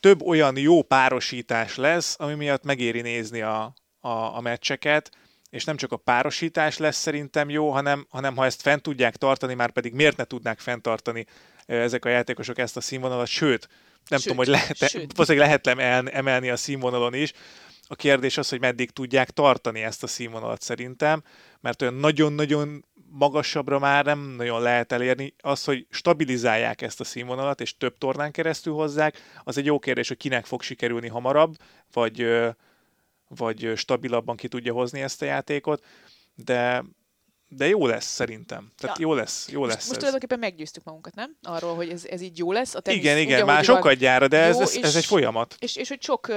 [0.00, 5.10] több olyan jó párosítás lesz, ami miatt megéri nézni a, a, a meccseket,
[5.50, 9.54] és nem csak a párosítás lesz szerintem jó, hanem, hanem ha ezt fent tudják tartani,
[9.54, 11.26] már pedig miért ne tudnák fenntartani
[11.66, 13.68] ezek a játékosok ezt a színvonalat, sőt,
[14.08, 14.78] nem sőt, tudom, hogy lehet,
[15.14, 15.66] valószínűleg lehet
[16.14, 17.32] emelni a színvonalon is.
[17.92, 21.22] A kérdés az, hogy meddig tudják tartani ezt a színvonalat szerintem,
[21.60, 25.34] mert olyan nagyon-nagyon magasabbra már nem nagyon lehet elérni.
[25.38, 30.08] Az, hogy stabilizálják ezt a színvonalat, és több tornán keresztül hozzák, az egy jó kérdés,
[30.08, 31.56] hogy kinek fog sikerülni hamarabb,
[31.92, 32.26] vagy,
[33.28, 35.84] vagy stabilabban ki tudja hozni ezt a játékot,
[36.34, 36.84] de
[37.56, 38.72] de jó lesz szerintem.
[38.78, 39.06] Tehát ja.
[39.06, 39.96] jó lesz, jó most, lesz Most ez.
[39.96, 41.36] tulajdonképpen meggyőztük magunkat, nem?
[41.42, 42.74] Arról, hogy ez, ez így jó lesz.
[42.74, 45.56] A tenisz, igen, igen, már sokat gyára, de ez, ez, ez egy folyamat.
[45.58, 46.32] És, és hogy sok,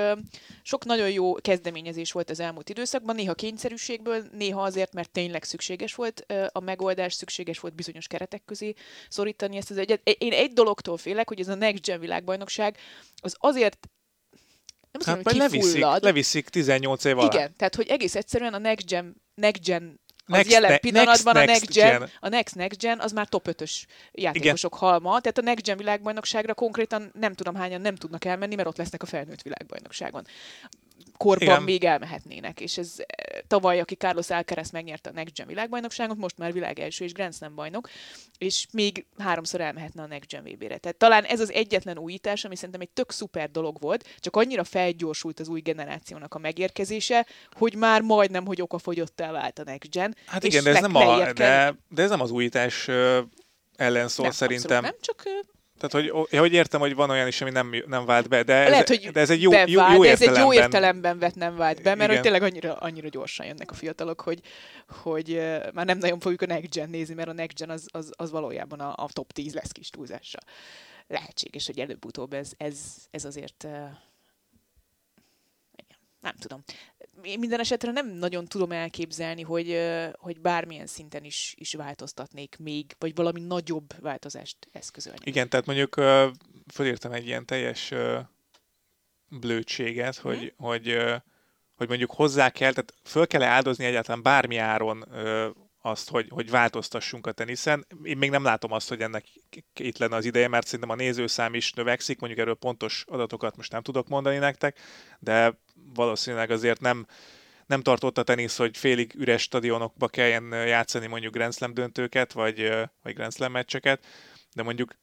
[0.61, 5.95] sok nagyon jó kezdeményezés volt az elmúlt időszakban, néha kényszerűségből, néha azért, mert tényleg szükséges
[5.95, 8.73] volt a megoldás, szükséges volt bizonyos keretek közé
[9.09, 10.01] szorítani ezt az egyet.
[10.17, 12.77] Én egy dologtól félek, hogy ez a Next Gen világbajnokság
[13.21, 13.87] az azért
[14.91, 17.33] nem hát mondom, leviszik, leviszik 18 év alatt.
[17.33, 21.33] Igen, tehát hogy egész egyszerűen a Next Gen, next gen Next, az jelen ne, pillanatban
[21.33, 24.89] next, a Next Gen, gen, a Next Next Gen az már top 5-ös játékosok Igen.
[24.89, 28.77] halma, tehát a Next Gen világbajnokságra konkrétan nem tudom hányan nem tudnak elmenni, mert ott
[28.77, 30.27] lesznek a felnőtt világbajnokságon
[31.17, 31.63] korban Igen.
[31.63, 32.59] még elmehetnének.
[32.59, 36.79] És ez eh, tavaly, aki Carlos Alcaraz megnyerte a Next Gen világbajnokságot, most már világ
[36.79, 37.89] első és Grand Slam bajnok,
[38.37, 40.77] és még háromszor elmehetne a Next Gen VB-re.
[40.77, 44.63] Tehát talán ez az egyetlen újítás, ami szerintem egy tök szuper dolog volt, csak annyira
[44.63, 50.15] felgyorsult az új generációnak a megérkezése, hogy már majdnem, hogy okafogyottá vált a Next Gen.
[50.25, 52.87] Hát igen, de ez, nem a, de, de ez nem az újítás
[53.75, 54.81] ellen szól nem, szerintem.
[54.81, 55.23] Nem, csak
[55.77, 58.69] tehát, hogy, hogy értem, hogy van olyan is, ami nem, nem vált be, de ez,
[58.69, 61.55] Lehet, hogy de ez egy jó, bevált, jó, jó ez egy jó értelemben vett nem
[61.55, 64.39] vált be, mert hogy tényleg annyira, annyira gyorsan jönnek a fiatalok, hogy,
[64.87, 67.85] hogy uh, már nem nagyon fogjuk a Next Gen nézni, mert a Next Gen az,
[67.91, 70.41] az, az valójában a, a top 10 lesz kis túlzással.
[71.07, 72.79] Lehetséges, hogy előbb-utóbb ez, ez,
[73.11, 73.71] ez azért uh,
[76.25, 76.63] nem tudom.
[77.23, 79.79] Én minden esetre nem nagyon tudom elképzelni, hogy,
[80.13, 85.19] hogy bármilyen szinten is, is változtatnék még, vagy valami nagyobb változást eszközölni.
[85.23, 85.95] Igen, tehát mondjuk
[86.73, 87.93] fölírtam egy ilyen teljes
[89.29, 90.67] blödséget, hogy, hmm.
[90.67, 90.97] hogy,
[91.75, 95.05] hogy mondjuk hozzá kell, tehát föl kell áldozni egyáltalán bármi áron
[95.81, 97.85] azt, hogy, hogy változtassunk a teniszen.
[98.03, 99.25] Én még nem látom azt, hogy ennek
[99.75, 103.71] itt lenne az ideje, mert szerintem a nézőszám is növekszik, mondjuk erről pontos adatokat most
[103.71, 104.79] nem tudok mondani nektek,
[105.19, 105.59] de
[105.93, 107.05] valószínűleg azért nem,
[107.65, 112.71] nem tartott a tenisz, hogy félig üres stadionokba kelljen játszani mondjuk Grand Slam döntőket, vagy,
[113.01, 114.05] vagy Grand Slam meccseket,
[114.53, 114.95] de mondjuk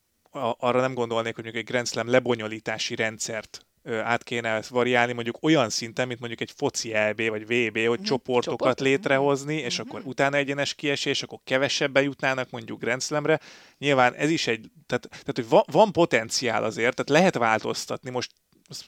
[0.59, 5.71] arra nem gondolnék, hogy mondjuk egy Grand Slam lebonyolítási rendszert át kéne variálni mondjuk olyan
[5.71, 8.81] szinten, mint mondjuk egy foci EB vagy VB, hogy mm, csoportokat csoport?
[8.81, 9.89] létrehozni, és mm-hmm.
[9.89, 13.41] akkor utána egyenes kiesés, akkor kevesebben jutnának mondjuk Grand Slamre.
[13.79, 18.11] Nyilván ez is egy, tehát, tehát hogy van, van potenciál azért, tehát lehet változtatni.
[18.11, 18.33] Most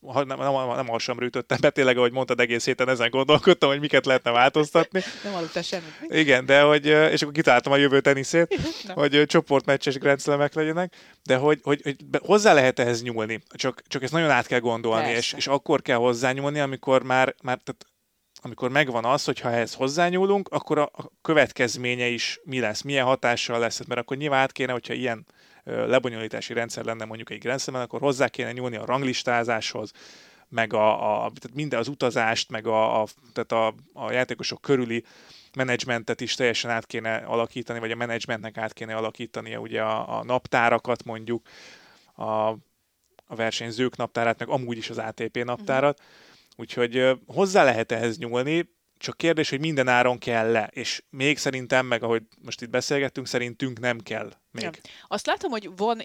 [0.01, 4.07] nem, nem, nem hasamra ütöttem be, tényleg, ahogy mondtad, egész héten ezen gondolkodtam, hogy miket
[4.07, 5.03] lehetne változtatni.
[5.25, 5.95] nem aludtál semmit.
[6.09, 8.59] Igen, de hogy, és akkor kitaláltam a jövő teniszét,
[8.95, 14.03] hogy csoportmeccses Grand Slam-ek legyenek, de hogy, hogy, hogy hozzá lehet ehhez nyúlni, csak, csak
[14.03, 17.87] ezt nagyon át kell gondolni, és, és akkor kell hozzányúlni, amikor már, már tehát
[18.43, 23.05] amikor megvan az, hogy ha ehhez hozzányúlunk, akkor a, a következménye is mi lesz, milyen
[23.05, 25.27] hatással lesz, mert akkor nyilván át kéne, hogyha ilyen
[25.65, 29.93] lebonyolítási rendszer lenne mondjuk egy Grand akkor hozzá kéne nyúlni a ranglistázáshoz,
[30.49, 35.05] meg a, a tehát minden az utazást, meg a, a, tehát a, a játékosok körüli
[35.57, 40.25] menedzsmentet is teljesen át kéne alakítani, vagy a menedzsmentnek át kéne alakítania ugye a, a
[40.25, 41.47] naptárakat mondjuk,
[42.15, 42.49] a,
[43.27, 45.99] a versenyzők naptárát, meg amúgy is az ATP naptárat.
[45.99, 46.15] Uh-huh.
[46.57, 51.87] Úgyhogy hozzá lehet ehhez nyúlni, csak kérdés, hogy minden áron kell le, és még szerintem,
[51.87, 54.65] meg ahogy most itt beszélgettünk, szerintünk nem kell még.
[54.65, 54.71] Ja.
[55.07, 56.03] Azt látom, hogy van,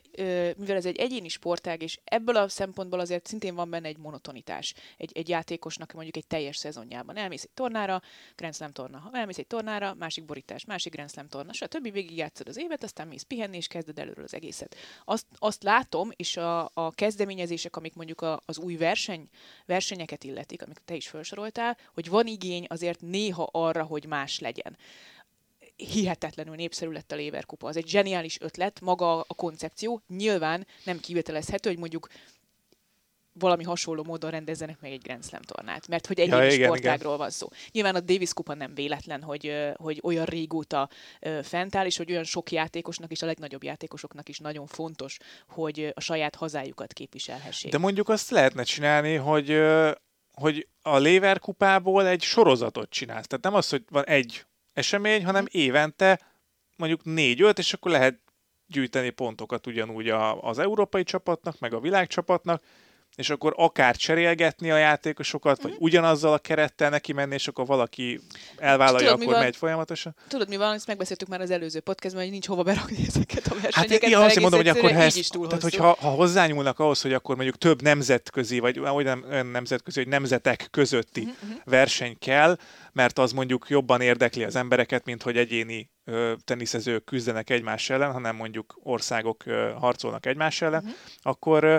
[0.57, 4.73] mivel ez egy egyéni sportág, és ebből a szempontból azért szintén van benne egy monotonitás
[4.97, 7.17] egy, egy játékosnak mondjuk egy teljes szezonjában.
[7.17, 8.01] Elmész egy tornára,
[8.35, 8.97] Grand Slam torna.
[8.97, 11.91] Ha elmész egy tornára, másik borítás, másik Grand Slam torna, stb.
[11.91, 14.75] végig játszod az évet, aztán mész pihenni, és kezded előről az egészet.
[15.05, 19.29] Azt, azt látom, és a, a kezdeményezések, amik mondjuk a, az új verseny,
[19.65, 24.77] versenyeket illetik, amik te is felsoroltál, hogy van igény azért néha arra, hogy más legyen
[25.79, 27.67] hihetetlenül népszerű lett a Léverkupa.
[27.67, 30.01] Az egy zseniális ötlet, maga a koncepció.
[30.07, 32.07] Nyilván nem kivételezhető, hogy mondjuk
[33.33, 37.13] valami hasonló módon rendezzenek meg egy Grand Slam tornát, mert hogy egy ja, igen, sportágról
[37.13, 37.17] igen.
[37.17, 37.47] van szó.
[37.71, 40.89] Nyilván a Davis Kupa nem véletlen, hogy, hogy olyan régóta
[41.43, 45.91] fent áll, és hogy olyan sok játékosnak és a legnagyobb játékosoknak is nagyon fontos, hogy
[45.95, 47.71] a saját hazájukat képviselhessék.
[47.71, 49.61] De mondjuk azt lehetne csinálni, hogy
[50.33, 53.27] hogy a Lever kupából egy sorozatot csinálsz.
[53.27, 54.45] Tehát nem az, hogy van egy
[54.79, 55.57] esemény, hanem mhm.
[55.57, 56.19] évente
[56.77, 58.19] mondjuk négy-öt, és akkor lehet
[58.67, 60.09] gyűjteni pontokat ugyanúgy
[60.41, 62.63] az európai csapatnak, meg a világcsapatnak,
[63.15, 65.63] és akkor akár cserélgetni a játékosokat, mm-hmm.
[65.63, 65.83] vagy mhm.
[65.83, 68.19] ugyanazzal a kerettel neki menni, és akkor valaki
[68.57, 70.15] elvállalja, tudod, akkor megy folyamatosan.
[70.27, 73.55] Tudod, mi van, ezt megbeszéltük már az előző podcastban, hogy nincs hova berakni ezeket a
[73.61, 74.01] versenyeket.
[74.01, 75.07] Hát én azt mondom, hogy akkor ha,
[75.47, 80.67] tehát, hogyha, ha hozzányúlnak ahhoz, hogy akkor mondjuk több nemzetközi, vagy olyan nemzetközi, hogy nemzetek
[80.71, 81.55] közötti mm-hmm.
[81.63, 82.57] verseny kell,
[82.91, 88.11] mert az mondjuk jobban érdekli az embereket, mint hogy egyéni ö, teniszezők küzdenek egymás ellen,
[88.11, 90.93] hanem mondjuk országok ö, harcolnak egymás ellen, mm-hmm.
[91.21, 91.77] akkor ö,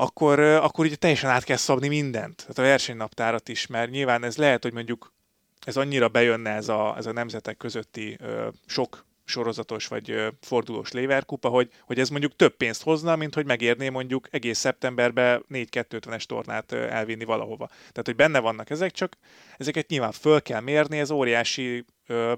[0.00, 4.36] akkor, akkor ugye teljesen át kell szabni mindent, tehát a versenynaptárat is, mert nyilván ez
[4.36, 5.12] lehet, hogy mondjuk
[5.66, 10.92] ez annyira bejönne ez a, ez a nemzetek közötti ö, sok sorozatos vagy ö, fordulós
[10.92, 16.22] léverkupa, hogy, hogy ez mondjuk több pénzt hozna, mint hogy megérné mondjuk egész szeptemberben 4-250-es
[16.22, 17.66] tornát elvinni valahova.
[17.66, 19.16] Tehát, hogy benne vannak ezek, csak
[19.56, 22.32] ezeket nyilván föl kell mérni, ez óriási ö,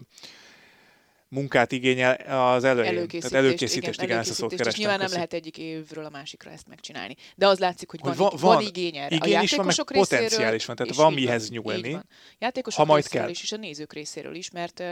[1.30, 2.14] munkát igényel
[2.54, 2.90] az elején.
[2.90, 4.80] Előkészítést, Tehát előkészítést, igen, igen ezt a szót kerestem.
[4.80, 7.16] nyilván nem lehet egyik évről a másikra ezt megcsinálni.
[7.36, 9.14] De az látszik, hogy van, van, van, van igény erre.
[9.14, 11.92] Igény a is van, meg potenciál is van, tehát van mihez nyúlni.
[11.92, 12.06] Van.
[12.38, 13.28] Játékosok ha majd kell.
[13.28, 14.82] is, és a nézők részéről is, mert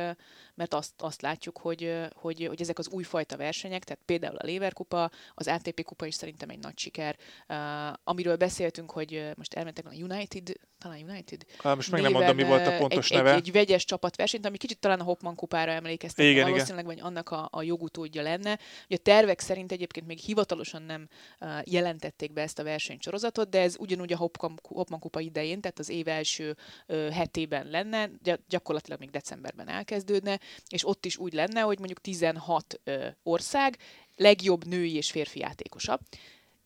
[0.58, 4.72] mert azt, azt látjuk, hogy, hogy, hogy ezek az újfajta versenyek, tehát például a Lever
[4.72, 7.16] kupa, az ATP kupa is szerintem egy nagy siker.
[7.48, 7.56] Uh,
[8.04, 11.44] amiről beszéltünk, hogy most elmentek a United, talán United.
[11.58, 13.30] Hát most meg nem mondom, mi volt a pontos egy, neve.
[13.32, 17.30] Egy, egy vegyes csapatversenyt, ami kicsit talán a Hopman kupára emlékeztet, igen, valószínűleg vagy annak
[17.30, 18.58] a, a jogutódja lenne.
[18.86, 21.08] Ugye a tervek szerint egyébként még hivatalosan nem
[21.40, 25.78] uh, jelentették be ezt a versenysorozatot, de ez ugyanúgy a Hopman, Hopman kupa idején, tehát
[25.78, 26.56] az év első
[26.88, 28.10] uh, hetében lenne,
[28.48, 30.38] gyakorlatilag még decemberben elkezdődne,
[30.68, 33.76] és ott is úgy lenne, hogy mondjuk 16 ö, ország
[34.16, 35.98] legjobb női és férfi játékosa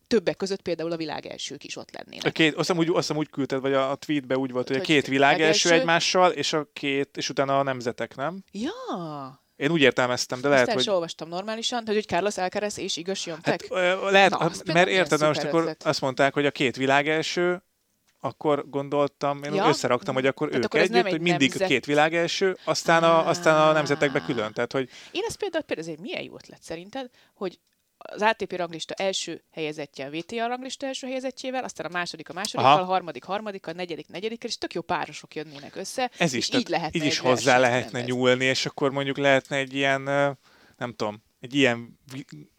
[0.07, 2.25] többek között például a világ elsők is ott lennének.
[2.27, 4.77] A két, azt hiszem úgy, azt hiszem úgy küldted, vagy a tweetbe úgy volt, hogy,
[4.77, 8.45] hogy a két világ első egymással, és a két, és utána a nemzetek, nem?
[8.51, 8.73] Ja,
[9.57, 10.91] én úgy értelmeztem, de lehet, hogy...
[10.91, 13.69] olvastam normálisan, hogy Carlos Alcaraz és Igaz jöttek.
[13.75, 17.63] Hát, lehet, Na, mert érted, most akkor azt mondták, hogy a két világ első,
[18.25, 19.69] akkor gondoltam, én ja?
[19.69, 21.69] összeraktam, hogy akkor Tehát ők akkor együtt, hogy mindig nemzet...
[21.69, 24.53] két első, aztán a, aztán a nemzetekbe külön.
[24.53, 24.89] Tehát, hogy...
[25.11, 27.59] Én ezt például, például ez egy milyen jó ötlet szerinted, hogy
[27.97, 32.67] az ATP ranglista első helyezettje a VTA ranglista első helyezettjével, aztán a második a második,
[32.67, 36.11] a harmadik harmadik, a negyedik negyedik, és tök jó párosok jönnének össze.
[36.19, 38.21] Ez is, így lehetne így is hozzá lehetne rendezni.
[38.21, 40.03] nyúlni, és akkor mondjuk lehetne egy ilyen,
[40.77, 41.99] nem tudom, egy ilyen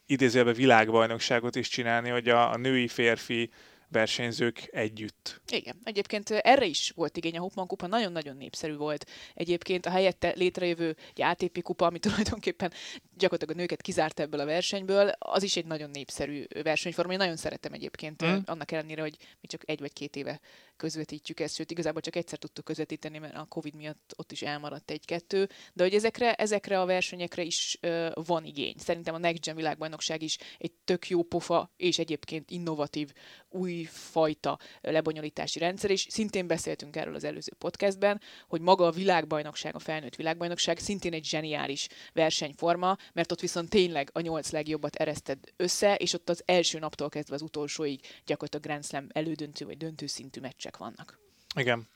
[0.06, 3.50] idézőjelben világbajnokságot is csinálni, hogy a, a női férfi
[3.94, 5.40] versenyzők együtt.
[5.52, 9.10] Igen, egyébként erre is volt igény a Hopman kupa, nagyon-nagyon népszerű volt.
[9.34, 12.72] Egyébként a helyette létrejövő ATP kupa, ami tulajdonképpen
[13.16, 17.12] gyakorlatilag a nőket kizárt ebből a versenyből, az is egy nagyon népszerű versenyforma.
[17.12, 18.36] Én nagyon szeretem egyébként, mm.
[18.44, 20.40] annak ellenére, hogy mi csak egy vagy két éve
[20.76, 24.90] közvetítjük ezt, sőt igazából csak egyszer tudtuk közvetíteni, mert a Covid miatt ott is elmaradt
[24.90, 28.74] egy-kettő, de hogy ezekre, ezekre a versenyekre is uh, van igény.
[28.78, 33.12] Szerintem a Next Gen világbajnokság is egy tök jó pofa, és egyébként innovatív,
[33.48, 39.78] újfajta lebonyolítási rendszer, és szintén beszéltünk erről az előző podcastben, hogy maga a világbajnokság, a
[39.78, 45.94] felnőtt világbajnokság szintén egy zseniális versenyforma, mert ott viszont tényleg a nyolc legjobbat ereszted össze,
[45.94, 50.40] és ott az első naptól kezdve az utolsóig gyakorlatilag Grand Slam elődöntő vagy döntő szintű
[50.40, 51.18] meccsek vannak.
[51.56, 51.88] Igen.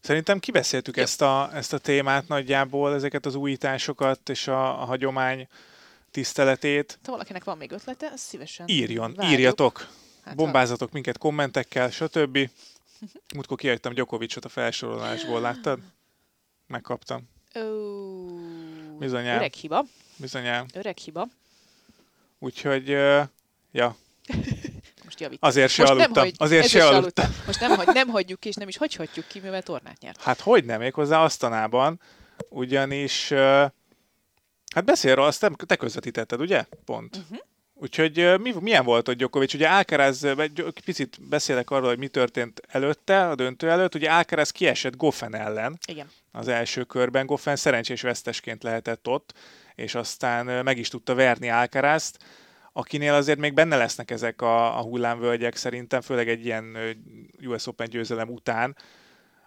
[0.00, 5.48] Szerintem kibeszéltük ezt a, ezt a témát nagyjából, ezeket az újításokat és a, a hagyomány
[6.10, 6.98] tiszteletét.
[7.04, 9.38] Ha valakinek van még ötlete, az szívesen Írjon, várjuk.
[9.38, 9.88] írjatok,
[10.22, 10.94] hát bombázatok ha...
[10.94, 12.50] minket kommentekkel, stb.
[13.34, 15.78] Múltkor kihagytam Gyokovicsot a felsorolásból, láttad?
[16.66, 17.28] Megkaptam.
[17.54, 18.30] Oh,
[19.02, 19.36] Bizonyám.
[19.36, 19.84] Öreg hiba.
[20.16, 20.66] Bizonyám.
[20.74, 21.26] Öreg hiba.
[22.38, 23.22] Úgyhogy, uh,
[23.72, 23.96] ja.
[25.04, 25.38] Most javítani.
[25.40, 26.22] Azért se Most aludtam.
[26.22, 27.24] Hagy, azért se aludtam.
[27.24, 27.44] aludtam.
[27.46, 30.22] Most nem, hagy, nem hagyjuk ki, és nem is hogy hagyjuk ki, mivel tornát nyert.
[30.22, 32.00] Hát hogy nem, méghozzá Asztanában,
[32.48, 33.28] ugyanis
[34.74, 36.64] hát beszél róla, azt te, te közvetítetted, ugye?
[36.84, 37.16] Pont.
[37.16, 37.38] Uh-huh.
[37.82, 39.54] Úgyhogy mi, milyen volt a Djokovic?
[39.54, 40.26] Ugye Alcaraz,
[40.84, 43.94] picit beszélek arról, hogy mi történt előtte, a döntő előtt.
[43.94, 46.10] Ugye Alcaraz kiesett Goffen ellen Igen.
[46.32, 47.26] az első körben.
[47.26, 49.34] Goffen szerencsés vesztesként lehetett ott,
[49.74, 52.18] és aztán meg is tudta verni Alcarazt,
[52.72, 56.76] akinél azért még benne lesznek ezek a, a hullámvölgyek szerintem, főleg egy ilyen
[57.46, 58.76] US Open győzelem után.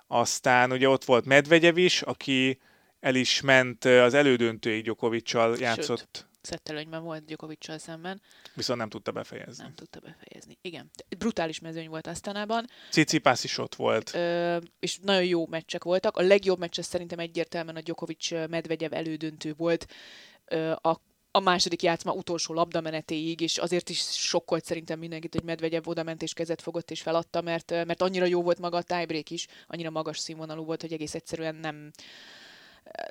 [0.08, 2.60] Aztán ugye ott volt Medvegyev is, aki
[3.00, 5.98] el is ment az elődöntőig Djokovic-sal játszott.
[5.98, 8.22] Sőt szettelőnyben volt Djokovic szemben.
[8.54, 9.64] Viszont nem tudta befejezni.
[9.64, 10.92] Nem tudta befejezni, igen.
[11.18, 12.66] Brutális mezőny volt aztánában.
[12.92, 14.14] Cicipász is ott volt.
[14.14, 16.18] Ö, és nagyon jó meccsek voltak.
[16.18, 19.88] A legjobb meccs szerintem egyértelműen a Djokovic Medvegyev elődöntő volt.
[20.46, 21.02] Ö, a
[21.36, 26.22] a második játszma utolsó labdamenetéig, és azért is sokkolt szerintem mindenkit, hogy Medvegyev oda ment
[26.22, 29.90] és kezet fogott és feladta, mert, mert annyira jó volt maga a tiebreak is, annyira
[29.90, 31.92] magas színvonalú volt, hogy egész egyszerűen nem,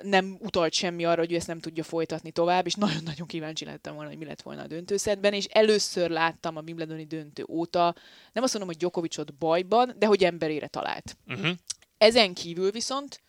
[0.01, 3.93] nem utalt semmi arra, hogy ő ezt nem tudja folytatni tovább, és nagyon-nagyon kíváncsi lettem
[3.93, 7.95] volna, hogy mi lett volna a döntőszedben, és először láttam a Wimbledoni döntő óta,
[8.33, 11.17] nem azt mondom, hogy Djokovicot bajban, de hogy emberére talált.
[11.27, 11.55] Uh-huh.
[11.97, 13.21] Ezen kívül viszont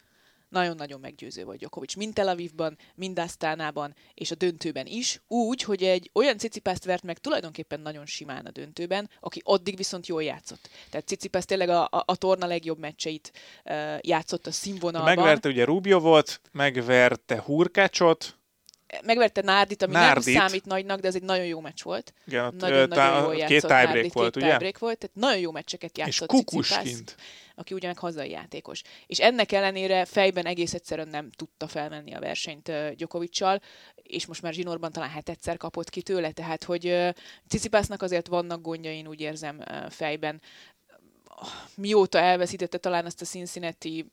[0.49, 5.83] nagyon-nagyon meggyőző vagy Djokovic, mind Tel Avivban, mind Asztánában, és a döntőben is, úgy, hogy
[5.83, 10.69] egy olyan Cicipászt vert meg tulajdonképpen nagyon simán a döntőben, aki addig viszont jól játszott.
[10.91, 13.33] Tehát Cicipász tényleg a, a, a torna legjobb meccseit
[13.65, 15.15] uh, játszott a színvonalban.
[15.15, 18.37] Megverte ugye Rubio volt, megverte Hurkácsot,
[19.05, 20.25] megverte Nárdit, ami Nárdit.
[20.25, 22.13] nem számít nagynak, de ez egy nagyon jó meccs volt.
[22.27, 24.73] Igen, nagyon, tá- nagyon jól játszott két tiebreak Nárdit, volt, két ugye?
[24.79, 27.17] Volt, tehát nagyon jó meccseket játszott És Kukuskint.
[27.55, 28.83] aki ugye meg hazai játékos.
[29.07, 33.61] És ennek ellenére fejben egész egyszerűen nem tudta felmenni a versenyt Gyokovicsal,
[33.95, 37.15] és most már zsinórban talán hetedszer kapott ki tőle, tehát hogy
[37.49, 40.41] Cicipásznak azért vannak gondjain, úgy érzem fejben.
[41.75, 44.07] Mióta elveszítette talán azt a Cincinnati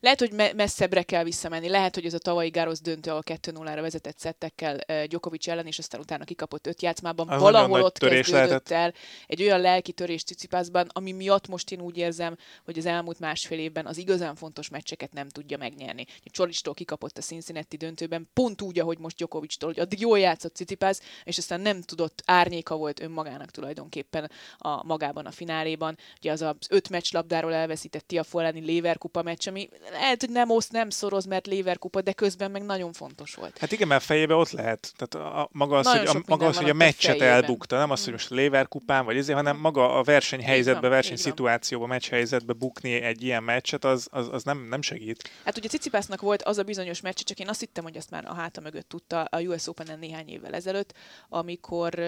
[0.00, 1.68] lehet, hogy me- messzebbre kell visszamenni.
[1.68, 5.78] Lehet, hogy ez a tavalyi Gárosz döntő, a 2-0-ra vezetett szettekkel uh, Djokovic ellen, és
[5.78, 7.28] aztán utána kikapott öt játszmában.
[7.28, 8.70] Az Valahol ott kezdődött lehetett.
[8.70, 8.94] el
[9.26, 13.58] egy olyan lelki törés Cicipászban, ami miatt most én úgy érzem, hogy az elmúlt másfél
[13.58, 16.06] évben az igazán fontos meccseket nem tudja megnyerni.
[16.24, 21.00] Csoristól kikapott a Cincinnati döntőben, pont úgy, ahogy most Djokovictól, hogy addig jól játszott Cicipász,
[21.24, 25.98] és aztán nem tudott, árnyéka volt önmagának tulajdonképpen a magában a fináléban.
[26.18, 30.72] Ugye az az öt meccs labdáról elveszített Tiafolani Léverkupa meccs, ami lehet, hogy nem oszt,
[30.72, 33.58] nem szoroz, mert Léverkupa, de közben meg nagyon fontos volt.
[33.58, 34.92] Hát igen, mert fejébe ott lehet.
[34.96, 38.04] Tehát a, maga az, hogy a, maga az, hogy a meccset a elbukta, nem az,
[38.04, 43.84] hogy most Léverkupán vagy ezért, hanem maga a versenyhelyzetbe, versenyszituációba, meccshelyzetbe bukni egy ilyen meccset,
[43.84, 45.30] az, az, az nem, nem segít.
[45.44, 48.24] Hát ugye Cicipásznak volt az a bizonyos meccs, csak én azt hittem, hogy ezt már
[48.26, 50.92] a háta mögött tudta a US Open-en néhány évvel ezelőtt,
[51.28, 52.00] amikor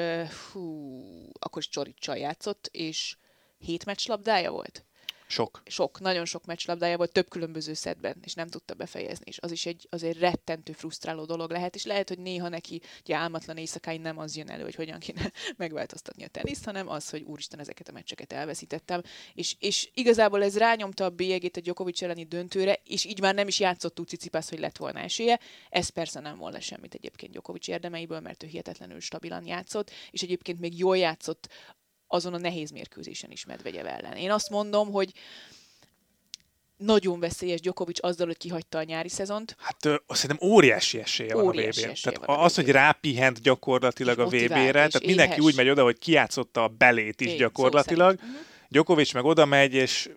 [0.52, 1.00] hú,
[1.38, 3.16] akkor is Csoricsal játszott, és
[3.58, 4.84] hét meccs labdája volt.
[5.28, 5.62] Sok.
[5.64, 9.24] Sok, nagyon sok meccslabdája volt több különböző szedben, és nem tudta befejezni.
[9.24, 13.16] És az is egy azért rettentő frusztráló dolog lehet, és lehet, hogy néha neki ugye
[13.16, 17.22] álmatlan éjszakáin nem az jön elő, hogy hogyan kéne megváltoztatni a teniszt, hanem az, hogy
[17.22, 19.02] úristen, ezeket a meccseket elveszítettem.
[19.34, 23.48] És, és igazából ez rányomta a bélyegét a Djokovic elleni döntőre, és így már nem
[23.48, 25.40] is játszott úgy Cicipász, hogy lett volna esélye.
[25.70, 30.60] Ez persze nem volna semmit egyébként Djokovic érdemeiből, mert ő hihetetlenül stabilan játszott, és egyébként
[30.60, 31.48] még jól játszott
[32.08, 34.16] azon a nehéz mérkőzésen is Medvegyev ellen.
[34.16, 35.12] Én azt mondom, hogy
[36.76, 39.56] nagyon veszélyes Djokovic azzal, hogy kihagyta a nyári szezont.
[39.58, 44.18] Hát ö, azt szerintem óriási esélye óriási van a vb Tehát az, hogy rápihent gyakorlatilag
[44.18, 45.06] a VB-re, tehát éhes.
[45.06, 48.14] mindenki úgy megy oda, hogy kiátszotta a belét is Én, gyakorlatilag.
[48.14, 48.30] Uh-huh.
[48.68, 50.08] Djokovic meg oda megy, és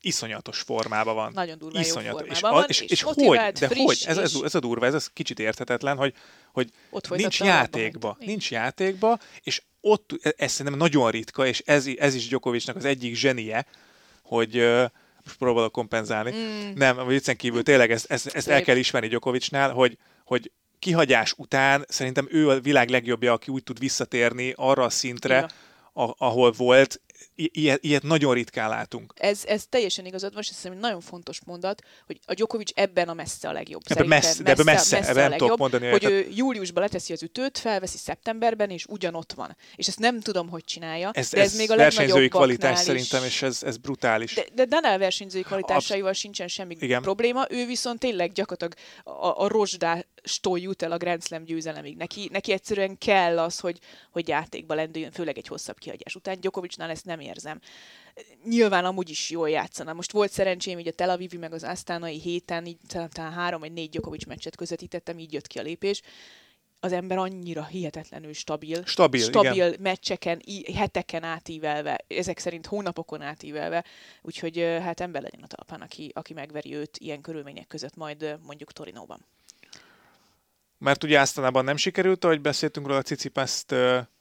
[0.00, 1.32] iszonyatos formában van.
[1.34, 2.28] Nagyon durva Iszonyatos.
[2.28, 4.94] és, van, és, és, és hogy, de friss, hogy, ez, ez, ez a durva, ez,
[4.94, 6.14] ez kicsit érthetetlen, hogy,
[6.52, 6.70] hogy
[7.08, 12.76] nincs játékba, nincs játékba, és ott, ez szerintem nagyon ritka, és ez, ez is Djokovicnak
[12.76, 13.66] az egyik zsenie,
[14.22, 14.54] hogy
[15.24, 16.30] most próbálok kompenzálni.
[16.30, 16.72] Mm.
[16.74, 21.34] Nem, a viccen kívül tényleg ezt, ezt, ezt el kell ismerni Djokovicnál, hogy, hogy kihagyás
[21.36, 25.34] után szerintem ő a világ legjobbja, aki úgy tud visszatérni arra a szintre,
[25.94, 26.04] ja.
[26.04, 27.00] a, ahol volt,
[27.34, 29.12] ilyet, ilyet nagyon ritkán látunk.
[29.16, 33.08] Ez, ez teljesen igazad van, és ez szerintem nagyon fontos mondat, hogy a Djokovic ebben
[33.08, 33.82] a messze a legjobb.
[33.84, 35.88] Ebben messze, messze, messze, messze, ebben nem tudok mondani.
[35.88, 39.56] Hogy ő júliusban leteszi az ütőt, felveszi szeptemberben, és ugyanott van.
[39.74, 41.10] És ezt nem tudom, hogy csinálja.
[41.12, 42.84] Ez, de ez, ez még a versenyzői kvalitás is.
[42.84, 44.34] szerintem, és ez, ez brutális.
[44.34, 47.02] De, de Danel versenyzői kvalitásaival sincsen semmi Igen.
[47.02, 47.46] probléma.
[47.50, 49.48] Ő viszont tényleg gyakorlatilag a, a
[50.22, 51.96] rozsdástól jut el a Grand Slam győzelemig.
[51.96, 53.78] Neki, neki egyszerűen kell az, hogy,
[54.10, 56.40] hogy játékba lendüljön, főleg egy hosszabb kihagyás után.
[56.40, 57.60] Djokovicnál ezt nem érzem.
[58.44, 59.92] Nyilván amúgy is jól játszana.
[59.92, 63.72] Most volt szerencsém, hogy a Tel Avivi meg az Asztánai héten, így talán három vagy
[63.72, 66.02] négy Djokovic meccset közvetítettem, így jött ki a lépés
[66.80, 68.84] az ember annyira hihetetlenül stabil.
[68.84, 69.76] Stabil, stabil igen.
[69.80, 70.42] meccseken,
[70.74, 73.84] heteken átívelve, ezek szerint hónapokon átívelve,
[74.22, 78.72] úgyhogy hát ember legyen a talpán, aki, aki megveri őt ilyen körülmények között majd mondjuk
[78.72, 79.26] Torinóban.
[80.80, 83.74] Mert ugye általában nem sikerült, ahogy beszéltünk róla, Cicipaszt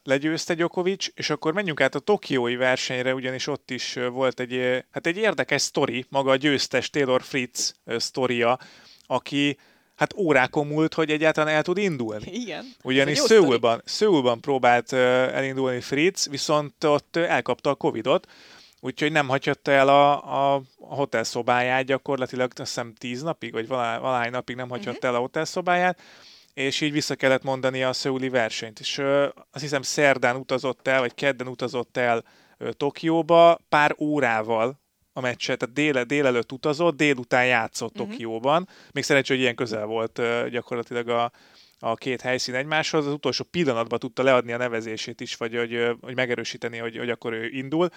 [0.03, 5.07] legyőzte Djokovic, és akkor menjünk át a tokiói versenyre, ugyanis ott is volt egy, hát
[5.07, 8.59] egy érdekes sztori, maga a győztes Taylor Fritz sztoria,
[9.05, 9.57] aki
[9.95, 12.31] hát órákon múlt, hogy egyáltalán el tud indulni.
[12.31, 12.65] Igen.
[12.83, 18.27] Ugyanis Szőulban, Szőulban próbált elindulni Fritz, viszont ott elkapta a Covidot,
[18.79, 24.55] úgyhogy nem hagyhatta el a, a, hotelszobáját gyakorlatilag, azt hiszem tíz napig, vagy valahány napig
[24.55, 25.09] nem hagyhatta uh-huh.
[25.09, 25.99] el a hotelszobáját,
[26.59, 28.79] és így vissza kellett mondani a szőuli versenyt.
[28.79, 32.23] És ö, azt hiszem szerdán utazott el, vagy kedden utazott el
[32.57, 34.79] ö, Tokióba pár órával
[35.13, 38.09] a meccset, tehát dél, délelőtt utazott, délután játszott uh-huh.
[38.09, 38.67] Tokióban.
[38.91, 41.31] Még szerencsé, hogy ilyen közel volt ö, gyakorlatilag a,
[41.79, 43.07] a két helyszín egymáshoz.
[43.07, 47.33] Az utolsó pillanatban tudta leadni a nevezését is, vagy hogy, hogy megerősíteni, hogy, hogy akkor
[47.33, 47.89] ő indul.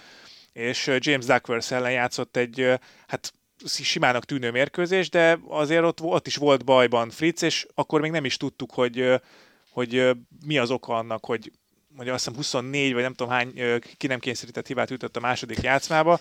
[0.53, 3.33] És James Duckworth ellen játszott egy, hát
[3.65, 8.25] simának tűnő mérkőzés, de azért ott, ott is volt bajban Fritz, és akkor még nem
[8.25, 9.21] is tudtuk, hogy,
[9.69, 10.09] hogy
[10.45, 11.51] mi az oka annak, hogy
[11.97, 13.53] hogy azt hiszem 24 vagy nem tudom hány
[13.97, 16.19] ki nem kényszerített hibát ütött a második játszmába,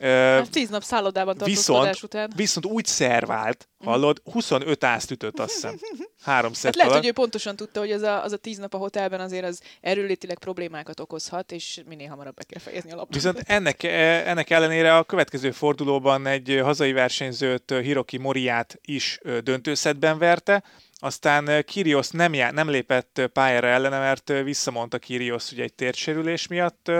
[0.00, 2.32] Hát tíz nap szállodában viszont, után.
[2.36, 5.78] Viszont úgy szervált, hallod, 25 ázt ütött, azt hiszem.
[6.22, 8.76] Három hát lehet, hogy ő pontosan tudta, hogy az a, az a tíz nap a
[8.76, 13.14] hotelben azért az erőlétileg problémákat okozhat, és minél hamarabb be kell fejezni a lapot.
[13.14, 20.18] Viszont ennek, e, ennek ellenére a következő fordulóban egy hazai versenyzőt, Hiroki Moriát is döntőszedben
[20.18, 20.62] verte,
[21.00, 26.90] aztán Kirios nem, já, nem lépett pályára ellene, mert visszamondta Kirios ugye egy térsérülés miatt,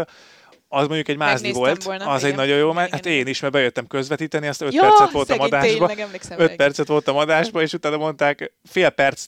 [0.69, 2.31] az mondjuk egy mázni volt, volna, az igen.
[2.31, 5.41] egy nagyon jó, mert hát én is, mert bejöttem közvetíteni, azt 5 ja, percet voltam
[5.41, 5.91] adásba,
[6.37, 9.27] 5 percet voltam adásba, és utána mondták, fél perc,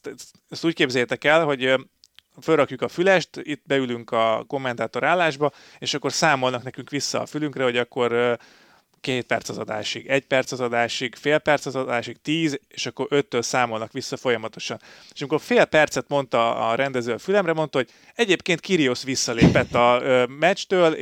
[0.48, 1.74] ezt úgy képzétek el, hogy
[2.42, 7.62] fölrakjuk a fülest, itt beülünk a kommentátor állásba, és akkor számolnak nekünk vissza a fülünkre,
[7.62, 8.38] hogy akkor
[9.00, 13.06] két perc az adásig, egy perc az adásig, fél perc az adásig, tíz, és akkor
[13.08, 14.80] öttől számolnak vissza folyamatosan.
[15.12, 20.00] És amikor fél percet mondta a rendező a fülemre, mondta, hogy egyébként Kirios visszalépett a
[20.02, 20.92] ö, meccstől,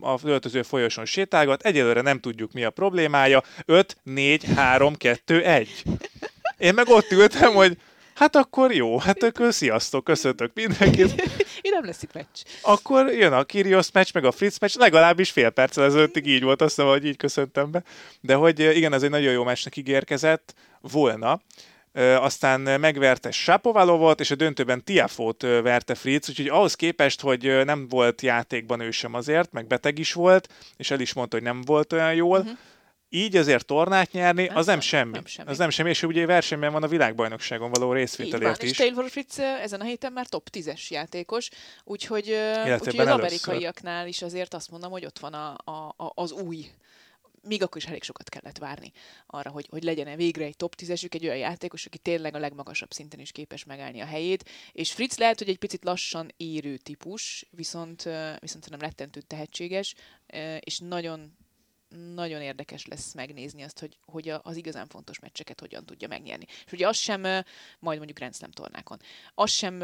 [0.00, 5.82] a öltöző folyosón sétálgat, egyelőre nem tudjuk mi a problémája, 5, 4, 3, 2, 1.
[6.58, 7.76] Én meg ott ültem, hogy
[8.18, 11.20] hát akkor jó, hát akkor sziasztok, köszöntök mindenkit.
[11.60, 12.42] Én nem lesz itt meccs.
[12.62, 16.62] Akkor jön a Kyrgios meccs, meg a Fritz meccs, legalábbis fél perccel ezelőttig így volt,
[16.62, 17.82] azt hiszem, hogy így köszöntem be.
[18.20, 21.40] De hogy igen, ez egy nagyon jó meccsnek ígérkezett volna.
[22.20, 28.22] aztán megverte Sapovalovot, és a döntőben Tiafót verte Fritz, úgyhogy ahhoz képest, hogy nem volt
[28.22, 31.92] játékban ő sem azért, meg beteg is volt, és el is mondta, hogy nem volt
[31.92, 32.58] olyan jól, uh-huh
[33.08, 35.12] így azért tornát nyerni, nem az nem semmi.
[35.12, 35.50] nem semmi.
[35.50, 38.70] Az nem semmi, és ugye versenyben van a világbajnokságon való részvételért is.
[38.70, 41.48] És Taylor Fritz ezen a héten már top 10-es játékos,
[41.84, 42.36] úgyhogy,
[42.72, 46.70] úgyhogy az amerikaiaknál is azért azt mondom, hogy ott van a, a, a, az új
[47.42, 48.92] még akkor is elég sokat kellett várni
[49.26, 52.92] arra, hogy, hogy legyen-e végre egy top 10-esük, egy olyan játékos, aki tényleg a legmagasabb
[52.92, 54.48] szinten is képes megállni a helyét.
[54.72, 59.94] És Fritz lehet, hogy egy picit lassan érő típus, viszont, viszont nem rettentő tehetséges,
[60.60, 61.36] és nagyon
[62.14, 66.46] nagyon érdekes lesz megnézni azt, hogy, hogy az igazán fontos meccseket hogyan tudja megnyerni.
[66.64, 67.20] És ugye az sem,
[67.78, 68.98] majd mondjuk Grand Slam tornákon,
[69.34, 69.82] az sem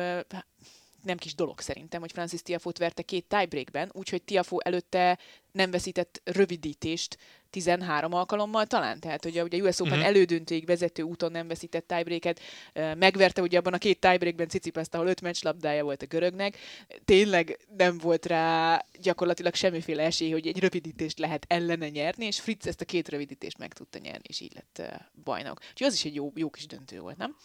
[1.05, 5.18] nem kis dolog szerintem, hogy Francis Tiafót verte két tiebreakben, úgyhogy Tiafó előtte
[5.52, 7.18] nem veszített rövidítést
[7.50, 10.07] 13 alkalommal talán, tehát hogy ugye a US Open uh-huh.
[10.07, 12.40] elődöntőig vezető úton nem veszített tiebreaket,
[12.74, 16.57] megverte ugye abban a két tiebreakben Cicipaszt, ahol öt meccs labdája volt a görögnek,
[17.05, 22.66] tényleg nem volt rá gyakorlatilag semmiféle esély, hogy egy rövidítést lehet ellene nyerni, és Fritz
[22.66, 24.82] ezt a két rövidítést meg tudta nyerni, és így lett
[25.24, 25.61] bajnok.
[25.70, 27.36] Úgyhogy az is egy jó, jó kis döntő volt, nem?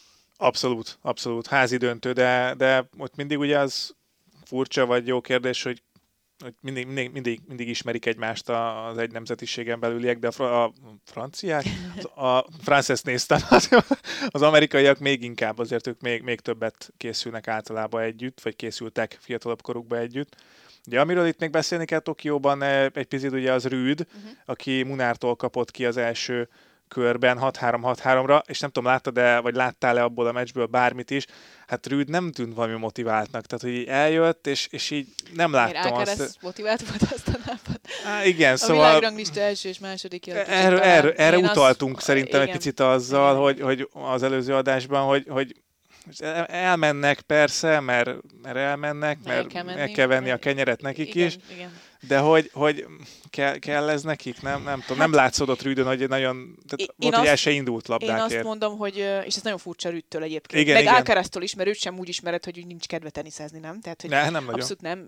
[0.42, 1.48] Abszolút, abszolút.
[1.48, 3.96] Házi döntő, de, de ott mindig ugye az
[4.46, 5.82] furcsa vagy jó kérdés, hogy
[6.44, 10.74] hogy mindig, mindig, mindig, mindig ismerik egymást az egy nemzetiségen belüliek, de a, fra, a
[11.06, 11.66] franciák,
[12.16, 13.40] a Frances néztem,
[14.28, 19.62] az amerikaiak még inkább, azért ők még, még többet készülnek általában együtt, vagy készültek fiatalabb
[19.62, 20.36] korukba együtt.
[20.88, 24.32] Ugye amiről itt még beszélni kell Tokióban, eh, egy picit ugye az Rüd, uh-huh.
[24.46, 26.50] aki Munártól kapott ki az első
[26.90, 31.26] körben 6-3-6-3-ra, és nem tudom, láttad-e, vagy láttál-e abból a meccsből bármit is,
[31.68, 35.92] hát Rüd nem tűnt valami motiváltnak, tehát hogy így eljött, és, és így nem láttam
[35.92, 36.38] Miért azt.
[36.42, 37.82] motivált volt azt a napot.
[38.06, 38.84] Á, igen, a szóval...
[38.84, 43.42] A világranglista első és második Erre, erre, erre utaltunk azt, szerintem igen, egy picit azzal,
[43.42, 45.56] hogy, hogy az előző adásban, hogy, hogy
[46.48, 48.10] elmennek persze, mert,
[48.42, 51.80] mert elmennek, mert el kell, menni, el kell venni a kenyeret nekik igen, is, igen.
[52.08, 52.86] De hogy, hogy
[53.30, 54.42] kell, kell ez nekik?
[54.42, 57.36] Nem, nem tudom, nem hát, látszódott Rüdön, hogy nagyon, tehát én volt, azt, hogy el
[57.36, 58.32] se indult labdákért.
[58.32, 60.62] Én azt mondom, hogy, és ez nagyon furcsa Rüdtől egyébként.
[60.62, 60.96] Igen, Meg igen.
[60.96, 63.82] Alcaraztól is, mert őt sem úgy ismered, hogy nincs kedve teniszezni, nem?
[63.82, 65.06] Tehát, hogy ne, nem abszolút nem.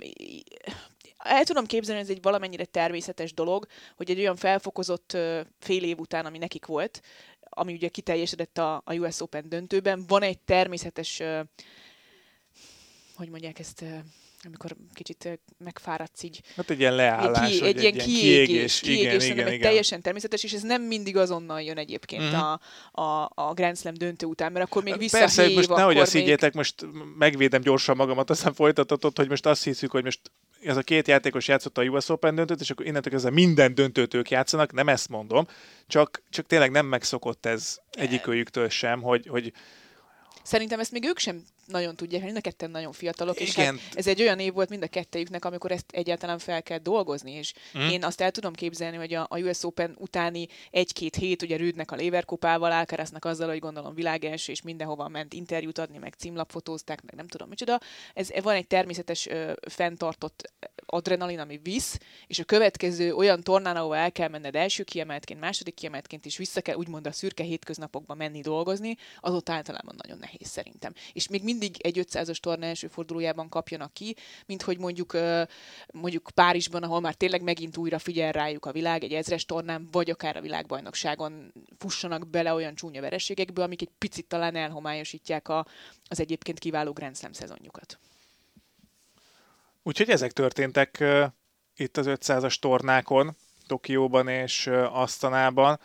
[1.18, 5.18] El tudom képzelni, hogy ez egy valamennyire természetes dolog, hogy egy olyan felfokozott
[5.60, 7.02] fél év után, ami nekik volt,
[7.54, 11.22] ami ugye kiteljesedett a, a US Open döntőben, van egy természetes,
[13.16, 13.84] hogy mondják ezt,
[14.44, 16.42] amikor kicsit megfáradsz így.
[16.56, 19.60] Hát egy ilyen leállás, egy, egy, egy ilyen kiégés, kiégés, kiégés igen, igen, igen.
[19.60, 22.40] teljesen természetes, és ez nem mindig azonnal jön egyébként mm-hmm.
[22.40, 22.60] a,
[22.92, 26.24] a, a Grand Slam döntő után, mert akkor még visszahív, Persze, most nehogy azt még...
[26.24, 26.86] higgyétek, most
[27.18, 30.20] megvédem gyorsan magamat, aztán folytatod, hogy most azt hiszük, hogy most
[30.62, 34.14] ez a két játékos játszott a US Open döntőt, és akkor innentől kezdve minden döntőt
[34.14, 35.48] ők játszanak, nem ezt mondom,
[35.88, 39.54] csak, csak tényleg nem megszokott ez egyikőjüktől sem, hogy, hogy
[40.44, 43.48] Szerintem ezt még ők sem nagyon tudják, mind a ketten nagyon fiatalok, Igen.
[43.48, 46.78] és hát ez egy olyan év volt mind a kettejüknek, amikor ezt egyáltalán fel kell
[46.78, 47.88] dolgozni, és mm.
[47.88, 51.92] én azt el tudom képzelni, hogy a, a US Open utáni egy-két hét, ugye Rüdnek
[51.92, 57.16] a Leverkupával, Alcaraznak azzal, hogy gondolom világels, és mindenhova ment interjút adni, meg címlapfotózták, meg
[57.16, 57.80] nem tudom micsoda.
[58.14, 60.52] Ez van egy természetes ö, fenntartott
[60.86, 65.74] adrenalin, ami visz, és a következő olyan tornán, ahol el kell menned első kiemeltként, második
[65.74, 70.48] kiemeltként, és vissza kell úgymond a szürke hétköznapokba menni dolgozni, az ott általában nagyon nehéz
[70.48, 70.94] szerintem.
[71.14, 75.18] És még mind mindig egy 500-as torna első fordulójában kapjanak ki, mint hogy mondjuk,
[75.94, 80.10] mondjuk Párizsban, ahol már tényleg megint újra figyel rájuk a világ, egy ezres tornán, vagy
[80.10, 85.66] akár a világbajnokságon fussanak bele olyan csúnya vereségekbe, amik egy picit talán elhomályosítják a,
[86.08, 88.00] az egyébként kiváló Grand Slam szezonjukat.
[89.84, 91.24] Úgyhogy ezek történtek uh,
[91.76, 93.36] itt az 500-as tornákon,
[93.68, 95.80] Tokióban és uh, Asztanában,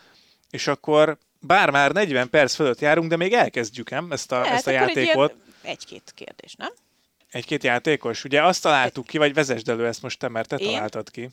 [0.49, 4.11] és akkor bár már 40 perc fölött járunk, de még elkezdjük, nem?
[4.11, 5.31] Ezt a, ezt a játékot.
[5.31, 6.73] Egy egy-két kérdés, nem?
[7.31, 8.23] Egy-két játékos?
[8.23, 10.67] Ugye azt találtuk ki, vagy vezesd elő ezt most te, mert te Én?
[10.67, 11.29] találtad ki.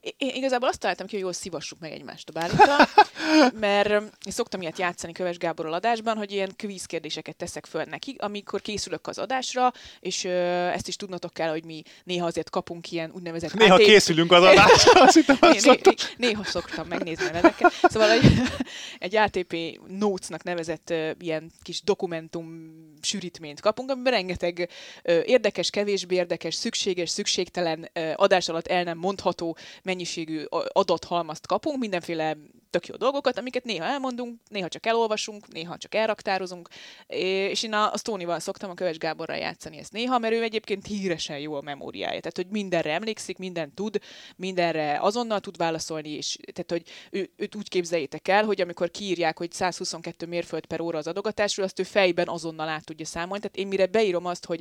[0.00, 2.76] Én igazából azt találtam ki, hogy jól szivassuk meg egymást a bálintra,
[3.66, 8.16] mert én szoktam ilyet játszani Köves Gáborral adásban, hogy ilyen kvíz kérdéseket teszek föl neki,
[8.18, 10.30] amikor készülök az adásra, és ö,
[10.66, 13.54] ezt is tudnotok kell, hogy mi néha azért kapunk ilyen úgynevezett...
[13.54, 13.84] Néha ATP...
[13.84, 17.72] készülünk az adásra, azt hittem, né, né, né, Néha szoktam megnézni a neveket.
[17.82, 18.24] Szóval egy,
[18.98, 24.68] egy ATP Notes-nak nevezett ö, ilyen kis dokumentum sűrítményt kapunk, amiben rengeteg
[25.02, 29.56] ö, érdekes, kevésbé érdekes, szükséges, szükségtelen ö, adás alatt el nem mondható
[29.86, 32.36] mennyiségű adathalmazt kapunk, mindenféle
[32.76, 36.68] tök jó dolgokat, amiket néha elmondunk, néha csak elolvasunk, néha csak elraktározunk,
[37.06, 40.86] és én a, a Stónival szoktam a Köves Gáborral játszani ezt néha, mert ő egyébként
[40.86, 44.00] híresen jó a memóriája, tehát hogy mindenre emlékszik, minden tud,
[44.36, 49.38] mindenre azonnal tud válaszolni, és tehát hogy ő, őt úgy képzeljétek el, hogy amikor kiírják,
[49.38, 53.56] hogy 122 mérföld per óra az adogatásról, azt ő fejben azonnal át tudja számolni, tehát
[53.56, 54.60] én mire beírom azt, hogy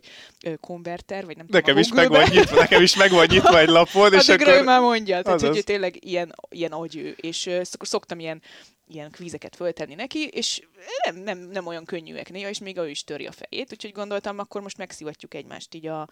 [0.60, 3.70] konverter, vagy nem nekem tudom, is meg van nyitva, nekem is meg van nyitva egy
[3.80, 4.64] lapod, és akkor...
[4.64, 8.42] már mondja, tehát hogy tényleg ilyen, ilyen agyő, és szok, szoktam ilyen,
[8.88, 10.62] ilyen kvízeket föltenni neki, és
[11.06, 14.40] nem, nem, nem olyan könnyűek néha, és még ő is töri a fejét, úgyhogy gondoltam,
[14.40, 16.08] akkor most megszivatjuk egymást így a,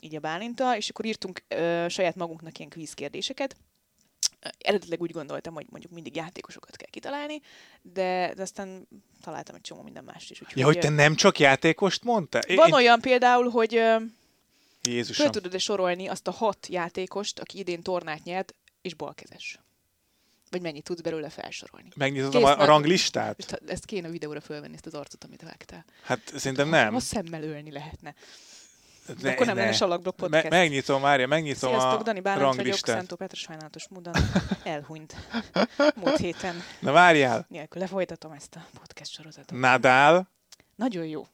[0.00, 3.56] így a bálinta, és akkor írtunk ö, saját magunknak ilyen kvíz kérdéseket.
[4.58, 7.40] Eredetileg úgy gondoltam, hogy mondjuk mindig játékosokat kell kitalálni,
[7.82, 8.88] de, de aztán
[9.22, 10.40] találtam egy csomó minden mást is.
[10.40, 12.42] Úgyhogy, ja, hogy te nem csak játékost mondtál?
[12.46, 12.74] Van Én...
[12.74, 13.82] olyan például, hogy
[14.82, 15.24] Jézusom.
[15.24, 19.58] föl tudod-e sorolni azt a hat játékost, aki idén tornát nyert, és balkezes.
[20.50, 21.88] Vagy mennyit tudsz belőle felsorolni?
[21.96, 23.60] Megnézed a, a ranglistát?
[23.66, 25.84] Ezt kéne videóra fölvenni, ezt az arcot, amit vágtál.
[26.02, 26.92] Hát szerintem nem.
[26.92, 28.14] Ha szemmel ölni lehetne.
[29.22, 29.60] Ne, akkor nem ne.
[29.62, 30.42] lenne Salakblog podcast.
[30.42, 32.80] Me- megnyitom, Mária, megnyitom Sziasztok, a Dani Bálint ranglistát.
[32.80, 34.14] vagyok, Szentó Petra sajnálatos módon
[34.64, 35.16] elhunyt
[35.94, 36.62] múlt héten.
[36.80, 37.46] Na várjál!
[37.48, 39.58] Nélkül lefolytatom ezt a podcast sorozatot.
[39.58, 40.28] Nadal?
[40.76, 41.26] Nagyon jó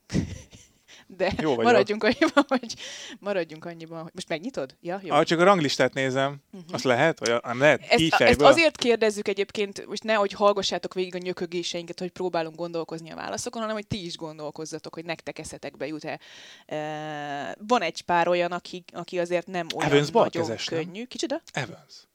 [1.16, 2.74] de jó maradjunk annyiban, hogy
[3.18, 4.76] maradjunk annyiban, hogy most megnyitod?
[4.80, 5.14] Ja, jó.
[5.14, 6.70] Ah, csak a ranglistát nézem, uh-huh.
[6.72, 7.18] azt lehet?
[7.18, 7.82] Vagy nem lehet?
[7.88, 13.10] Ezt, ezt azért kérdezzük egyébként, most ne, hogy hallgassátok végig a nyökögéseinket, hogy próbálunk gondolkozni
[13.10, 16.20] a válaszokon, hanem hogy ti is gondolkozzatok, hogy nektek eszetekbe jut-e.
[16.66, 20.98] E, van egy pár olyan, aki, aki azért nem olyan Evans nagyon könnyű.
[20.98, 21.06] Nem?
[21.06, 21.42] Kicsoda?
[21.52, 22.08] Evans.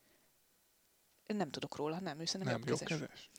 [1.25, 3.29] Nem tudok róla, nem, ő nem jobbkezes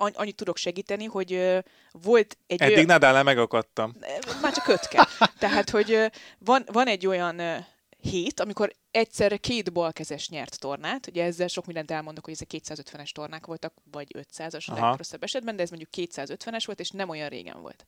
[0.00, 1.58] annyit tudok segíteni, hogy
[1.92, 2.86] volt egy Eddig olyan...
[2.86, 3.96] Nadal megakadtam.
[4.42, 5.04] Már csak öt kell.
[5.38, 7.66] Tehát, hogy van, van egy olyan
[8.00, 13.10] hét, amikor egyszerre két balkezes nyert tornát, ugye ezzel sok mindent elmondok, hogy ezek 250-es
[13.12, 17.28] tornák voltak, vagy 500-as a legrosszabb esetben, de ez mondjuk 250-es volt, és nem olyan
[17.28, 17.86] régen volt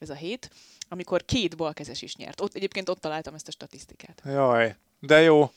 [0.00, 0.50] ez a hét,
[0.88, 2.40] amikor két balkezes is nyert.
[2.40, 4.22] Ott, egyébként ott találtam ezt a statisztikát.
[4.24, 5.50] Jaj, de jó.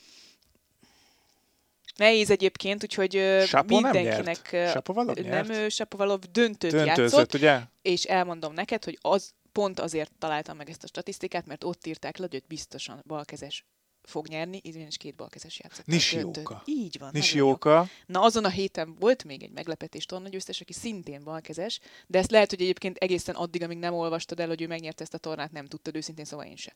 [2.00, 7.60] Nehéz egyébként, úgyhogy Sapo mindenkinek nem, Sapovalov nem Sapovalov döntőt Döntőzött, játszott, ugye?
[7.82, 12.16] és elmondom neked, hogy az pont azért találtam meg ezt a statisztikát, mert ott írták
[12.16, 13.66] le, hogy biztosan balkezes
[14.02, 15.86] fog nyerni, is két balkezes játszott.
[15.86, 16.62] Nishioka.
[16.64, 17.10] Így van.
[17.12, 17.86] Nishioka.
[18.06, 22.50] Na azon a héten volt még egy meglepetés tornagyőztes, aki szintén balkezes, de ezt lehet,
[22.50, 25.66] hogy egyébként egészen addig, amíg nem olvastad el, hogy ő megnyerte ezt a tornát, nem
[25.66, 26.74] tudtad őszintén, szóval én se.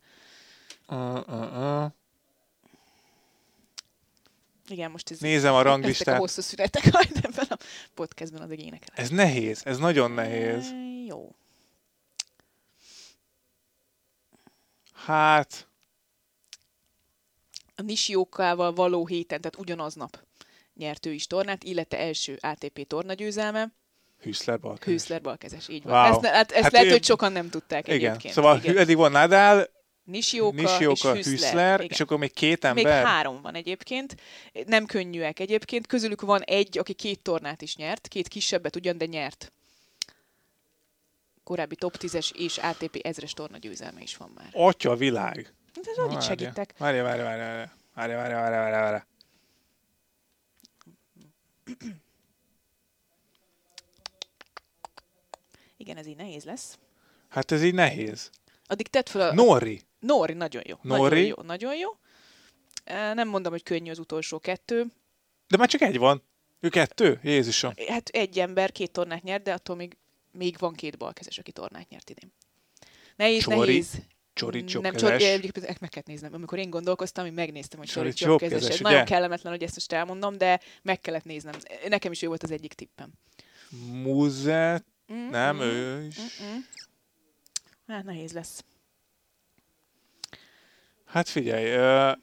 [0.89, 1.93] Uh, uh, uh.
[4.69, 6.15] Igen, most ez Nézem a ranglistát.
[6.15, 7.59] a hosszú szünetek majd ebben a
[7.95, 8.95] podcastben az énekel.
[8.95, 10.71] Ez nehéz, ez nagyon nehéz.
[10.71, 11.35] E, jó.
[14.93, 15.69] Hát...
[17.77, 20.23] A Nishiokával való héten, tehát ugyanaznap
[20.77, 23.73] nyert ő is tornát, illetve első ATP tornagyőzelme.
[24.21, 24.93] Hüszler balkezes.
[24.93, 25.93] Hüszler balkezes, így van.
[25.93, 26.13] Wow.
[26.13, 26.91] Ezt, hát, ezt hát lehet, ő...
[26.91, 27.99] hogy sokan nem tudták igen.
[27.99, 28.35] egyébként.
[28.35, 28.77] Szóval igen.
[28.77, 29.69] eddig van Nadal,
[30.05, 32.85] Nishioka, Nishioka és Hüssler, Hüssler és akkor még két ember?
[32.85, 34.17] Még három van egyébként.
[34.67, 35.87] Nem könnyűek egyébként.
[35.87, 39.53] Közülük van egy, aki két tornát is nyert, két kisebbet ugyan, de nyert.
[41.45, 44.49] Korábbi top 10-es és ATP ezres torna győzelme is van már.
[44.53, 45.55] Atya világ!
[45.75, 46.75] De ez annyit segítek.
[46.79, 49.07] Várja, várja, várja, várja, várja, várja, várja, várja.
[55.77, 56.79] Igen, ez így nehéz lesz.
[57.29, 58.31] Hát ez így nehéz.
[58.67, 59.35] Addig tett fel a...
[59.35, 59.81] Nori.
[60.07, 60.77] Nori, nagyon jó.
[60.83, 61.01] Nori.
[61.01, 61.91] Nagyon jó, nagyon jó.
[63.15, 64.87] Nem mondom, hogy könnyű az utolsó kettő.
[65.49, 66.23] De már csak egy van.
[66.61, 67.21] Ő kettő?
[67.23, 67.73] Jézusom.
[67.89, 69.97] Hát egy ember két tornát nyert, de attól még,
[70.33, 72.33] még van két balkezes, aki tornát nyert idén.
[73.17, 73.57] Nehéz, Csori.
[73.57, 74.03] nehéz.
[74.33, 76.35] Csori nem, csori, meg kell néznem.
[76.35, 78.69] Amikor én gondolkoztam, én megnéztem, hogy Csori jobbkezes.
[78.69, 81.55] Ez nagyon kellemetlen, hogy ezt most elmondom, de meg kellett néznem.
[81.89, 83.13] Nekem is ő volt az egyik tippem.
[83.91, 84.85] Muzet?
[85.13, 85.31] Mm-hmm.
[85.31, 86.19] Nem, ő is.
[86.19, 86.59] Mm-hmm.
[87.87, 88.65] Hát nehéz lesz.
[91.15, 91.65] Hát figyelj,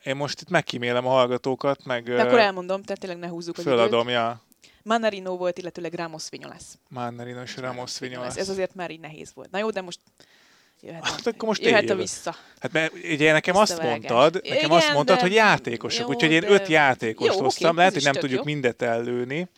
[0.03, 2.03] én most itt megkímélem a hallgatókat, meg...
[2.03, 4.41] De akkor elmondom, tehát tényleg ne húzzuk a Föladom, ja.
[4.83, 6.77] Manarino volt, illetőleg Ramos lesz.
[6.89, 8.37] Manarino és Ramos lesz.
[8.37, 9.51] Ez azért már így nehéz volt.
[9.51, 9.99] Na jó, de most
[10.81, 12.35] jöhet, hát akkor most jöhet a vissza.
[12.59, 15.21] Hát mert ugye nekem azt mondtad, nekem Igen, azt mondtad, de...
[15.21, 16.49] hogy játékosok, jó, úgyhogy én de...
[16.49, 18.45] öt játékost jó, hoztam, okay, lehet, hogy nem tudjuk jó.
[18.45, 19.49] mindet ellőni.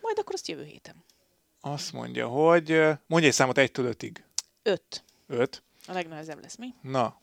[0.00, 1.04] Majd akkor azt jövő héten.
[1.60, 4.24] Azt mondja, hogy mondj egy számot egytől ötig.
[4.62, 5.04] Öt.
[5.26, 5.62] Öt.
[5.86, 6.74] A legnehezebb lesz, mi?
[6.82, 7.20] Na,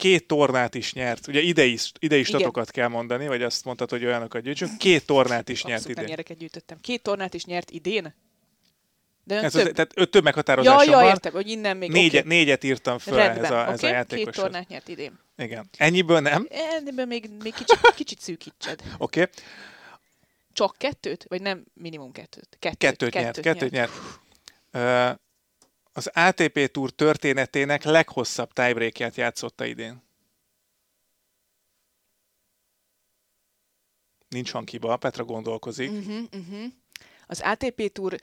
[0.00, 1.26] két tornát is nyert.
[1.26, 4.78] Ugye ide is, ide is statokat kell mondani, vagy azt mondtad, hogy olyanokat gyűjtsünk.
[4.78, 6.04] Két tornát is nyert idén.
[6.04, 6.78] Abszolút gyűjtöttem.
[6.80, 8.14] Két tornát is nyert idén?
[9.24, 9.66] De Ez több...
[9.66, 11.06] Az, tehát öt több meghatározásom ja, ja, van.
[11.06, 11.90] értem, hogy innen még...
[11.90, 12.28] Négy, okay.
[12.28, 13.44] Négyet írtam föl Rendben.
[13.44, 13.90] ez a, ez okay.
[13.90, 14.34] a játékos.
[14.34, 15.18] Két tornát nyert idén.
[15.36, 15.68] Igen.
[15.76, 16.46] Ennyiből nem?
[16.50, 18.80] Ennyiből még, még kicsit, kicsit szűkítsed.
[18.98, 19.20] Oké.
[19.20, 19.32] Okay.
[20.52, 21.24] Csak kettőt?
[21.28, 22.56] Vagy nem minimum kettőt?
[22.58, 23.40] Kettőt, kettőt, kettőt nyert.
[23.40, 23.92] Kettőt nyert.
[24.72, 25.12] nyert.
[25.12, 25.18] Uh,
[25.92, 30.02] az ATP Tour történetének leghosszabb tiebreakját játszotta idén.
[34.28, 35.90] Nincs hangkiba, Petra gondolkozik.
[35.90, 36.64] Uh-huh, uh-huh.
[37.26, 38.16] Az ATP Tour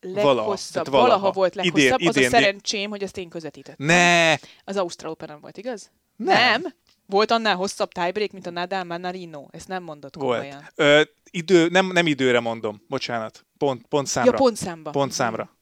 [0.00, 3.86] leghosszabb, valaha, valaha volt leghosszabb, idén, az idén, a szerencsém, hogy ezt én közvetítettem.
[3.86, 4.32] Ne!
[4.64, 5.90] Az Ausztrál Open volt, igaz?
[6.16, 6.62] Nem.
[6.62, 6.74] nem.
[7.06, 9.46] Volt annál hosszabb tiebreak, mint a Nadal Manarino?
[9.50, 10.42] Ezt nem mondott komolyan.
[10.42, 10.72] Volt.
[10.74, 13.46] Ö, idő, nem, nem időre mondom, bocsánat.
[13.58, 14.30] Pont, pont számra.
[14.30, 14.90] Ja, pont számba.
[14.90, 15.57] Pont számra.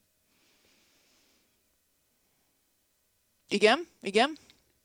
[3.48, 4.36] Igen, igen.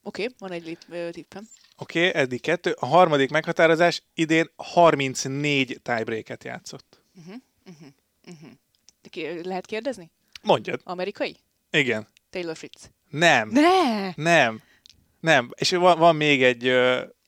[0.04, 0.78] Oké, okay, van egy
[1.12, 1.48] tippem.
[1.78, 2.76] Oké, okay, eddig kettő.
[2.80, 7.02] A harmadik meghatározás idén 34 tiebreaket játszott.
[7.18, 7.36] Uh-huh,
[7.66, 7.88] uh-huh,
[8.28, 9.46] uh-huh.
[9.46, 10.12] Lehet kérdezni?
[10.42, 10.82] Mondjad.
[10.84, 11.36] Amerikai?
[11.72, 12.08] Igen.
[12.30, 12.90] Taylor Fritz.
[13.10, 13.50] Nem.
[13.50, 14.14] Ne!
[14.16, 14.62] Nem.
[15.20, 15.52] Nem.
[15.56, 16.72] És van, van még egy,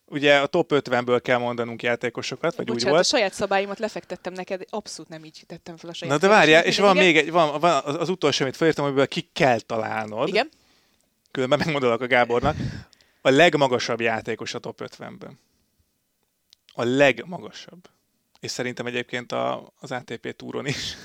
[0.06, 3.04] ugye a top 50-ből kell mondanunk játékosokat, vagy Bocsánat, úgy volt.
[3.04, 6.64] a saját szabályomat lefektettem neked, abszolút nem így tettem fel a saját Na de várjál,
[6.66, 7.06] és van igen?
[7.06, 10.28] még egy, van, van az, az utolsó, amit felírtam, amiből ki kell találnod.
[10.28, 10.50] Igen.
[11.34, 12.58] Különben megmondolok a Gábornak.
[13.22, 15.40] A legmagasabb játékos a top 50-ben.
[16.74, 17.90] A legmagasabb.
[18.40, 20.96] És szerintem egyébként a, az ATP túron is.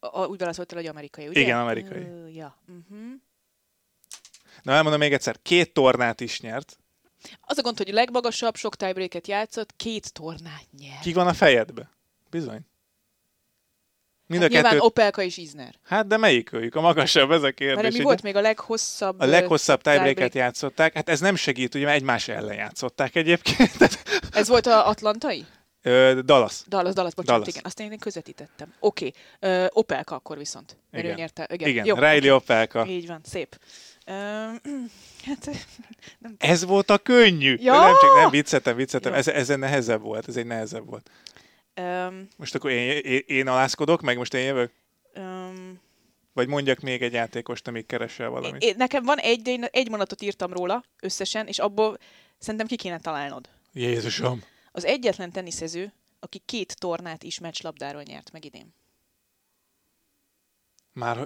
[0.00, 1.40] A, úgy válaszoltál, hogy amerikai, ugye?
[1.40, 2.02] Igen, amerikai.
[2.02, 2.58] Uh, ja.
[2.68, 3.12] Uh-huh.
[4.62, 6.78] Na, elmondom még egyszer, két tornát is nyert.
[7.40, 11.00] Az a gond, hogy a legmagasabb, sok tiebreaket játszott, két tornát nyert.
[11.00, 11.90] Ki van a fejedbe?
[12.30, 12.60] Bizony.
[14.32, 14.86] Mind hát a nyilván kettőt...
[14.86, 15.74] Opelka és Izner.
[15.84, 16.74] Hát de melyik őjük?
[16.74, 17.82] A magasabb ez a kérdés.
[17.82, 19.20] Mert mi volt még a leghosszabb...
[19.20, 20.94] A leghosszabb tiebreaket játszották.
[20.94, 23.98] Hát ez nem segít, ugye egymás ellen játszották egyébként.
[24.32, 25.44] ez volt a atlantai?
[25.82, 26.62] Ö, Dallas.
[26.66, 27.48] Dallas, Dallas, bocsánat, Dallas.
[27.48, 27.62] igen.
[27.64, 28.72] Azt én közvetítettem.
[28.80, 29.12] Oké.
[29.40, 29.66] Okay.
[29.68, 30.76] Opelka akkor viszont.
[30.92, 31.10] Igen.
[31.10, 31.48] Ő nyerte.
[31.52, 31.84] Igen, igen.
[31.84, 32.30] Jó, Riley okay.
[32.30, 32.86] Opelka.
[32.86, 33.58] Így van, szép.
[34.06, 34.14] Uh,
[35.26, 35.50] hát,
[36.18, 37.56] nem ez volt a könnyű.
[37.60, 37.80] Ja!
[37.80, 39.12] Nem, csak nem viccetem, viccetem.
[39.12, 41.10] Ez, ez nehezebb volt, ez egy nehezebb volt.
[41.80, 44.72] Um, most akkor én, én, én alászkodok, meg most én jövök?
[45.14, 45.80] Um,
[46.32, 48.62] Vagy mondjak még egy játékost, amíg keresel valamit?
[48.62, 51.98] Én, nekem van egy, de én egy mondatot írtam róla összesen, és abból
[52.38, 53.48] szerintem ki kéne találnod.
[53.72, 54.42] Jézusom!
[54.72, 58.74] Az egyetlen teniszező, aki két tornát is meccslabdáról nyert meg idén.
[60.92, 61.16] Már,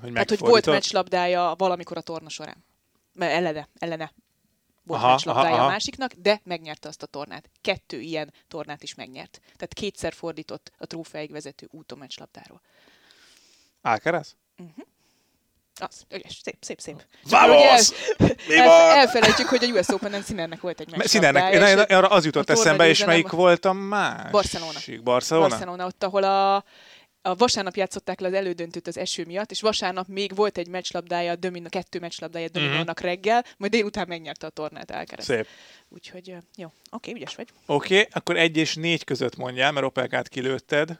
[0.00, 2.64] hogy Tehát, hogy volt meccslabdája valamikor a torna során.
[3.18, 4.12] Ellene, ellene
[4.86, 5.64] aha.
[5.64, 7.50] a másiknak, de megnyerte azt a tornát.
[7.60, 9.40] Kettő ilyen tornát is megnyert.
[9.44, 12.60] Tehát kétszer fordított a trófeig vezető úton meccslabdáról.
[13.82, 14.36] Alcaraz?
[14.58, 14.84] Uh-huh.
[15.80, 17.04] Az, ügyes, szép, szép, szép.
[17.30, 17.90] Vamos!
[18.18, 21.08] El, el, elfelejtjük, hogy a US Open-en Sinnernek volt egy meccs.
[21.08, 24.30] Sinnernek, arra az jutott eszembe, és melyik volt a más?
[24.30, 24.78] Barcelona.
[25.02, 25.48] Barcelona?
[25.48, 26.64] Barcelona, ott, ahol a,
[27.26, 31.36] a vasárnap játszották le az elődöntőt az eső miatt, és vasárnap még volt egy meccslabdája,
[31.36, 33.10] Domino, kettő meccslabdája Dominónak mm-hmm.
[33.10, 35.24] reggel, majd délután megnyerte a tornát Alcaraz.
[35.24, 35.46] Szép.
[35.88, 37.48] Úgyhogy jó, oké, ügyes vagy.
[37.66, 40.98] Oké, okay, akkor egy és négy között mondjál, mert Opelkát kilőtted.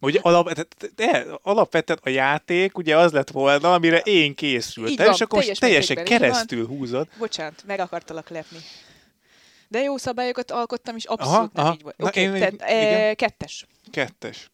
[0.00, 5.44] Ugye alap, de, alapvetően a játék ugye az lett volna, amire én készültem, és akkor
[5.44, 7.08] most teljesen keresztül húzod.
[7.18, 8.58] Bocsánat, meg akartalak lepni.
[9.68, 11.74] De jó szabályokat alkottam, és abszolút aha, nem aha.
[11.74, 11.94] így volt.
[11.98, 13.66] Oké, okay, tehát e, kettes.
[13.90, 14.50] Kettes.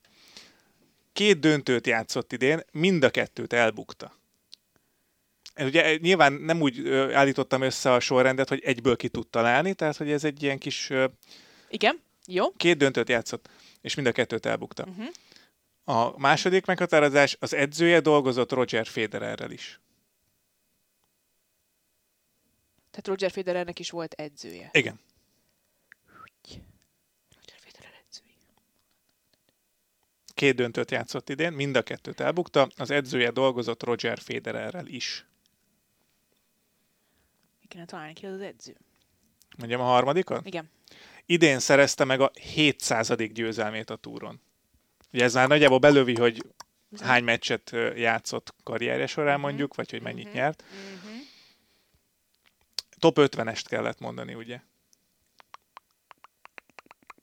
[1.19, 4.15] Két döntőt játszott idén, mind a kettőt elbukta.
[5.57, 10.11] Ugye nyilván nem úgy állítottam össze a sorrendet, hogy egyből ki tud találni, tehát hogy
[10.11, 10.91] ez egy ilyen kis...
[11.69, 12.53] Igen, jó.
[12.53, 13.49] Két döntőt játszott,
[13.81, 14.85] és mind a kettőt elbukta.
[14.85, 15.07] Uh-huh.
[15.85, 19.81] A második meghatározás, az edzője dolgozott Roger Federerrel is.
[22.91, 24.69] Tehát Roger Federernek is volt edzője.
[24.73, 25.01] Igen.
[27.35, 28.37] Roger Federer edzője.
[30.39, 32.69] Két döntőt játszott idén, mind a kettőt elbukta.
[32.77, 35.27] Az edzője dolgozott Roger Federerrel is.
[37.63, 38.77] Igen, találni ki az, az edző.
[39.57, 40.41] Mondjam a harmadikon?
[40.45, 40.71] Igen.
[41.27, 43.15] Idén szerezte meg a 700.
[43.33, 44.41] győzelmét a túron.
[45.13, 46.43] Ugye ez már nagyjából belövi, hogy
[47.01, 49.45] hány meccset játszott karrierje során uh-huh.
[49.45, 50.41] mondjuk, vagy hogy mennyit uh-huh.
[50.41, 50.63] nyert.
[50.63, 51.21] Uh-huh.
[52.99, 54.61] Top 50-est kellett mondani, ugye?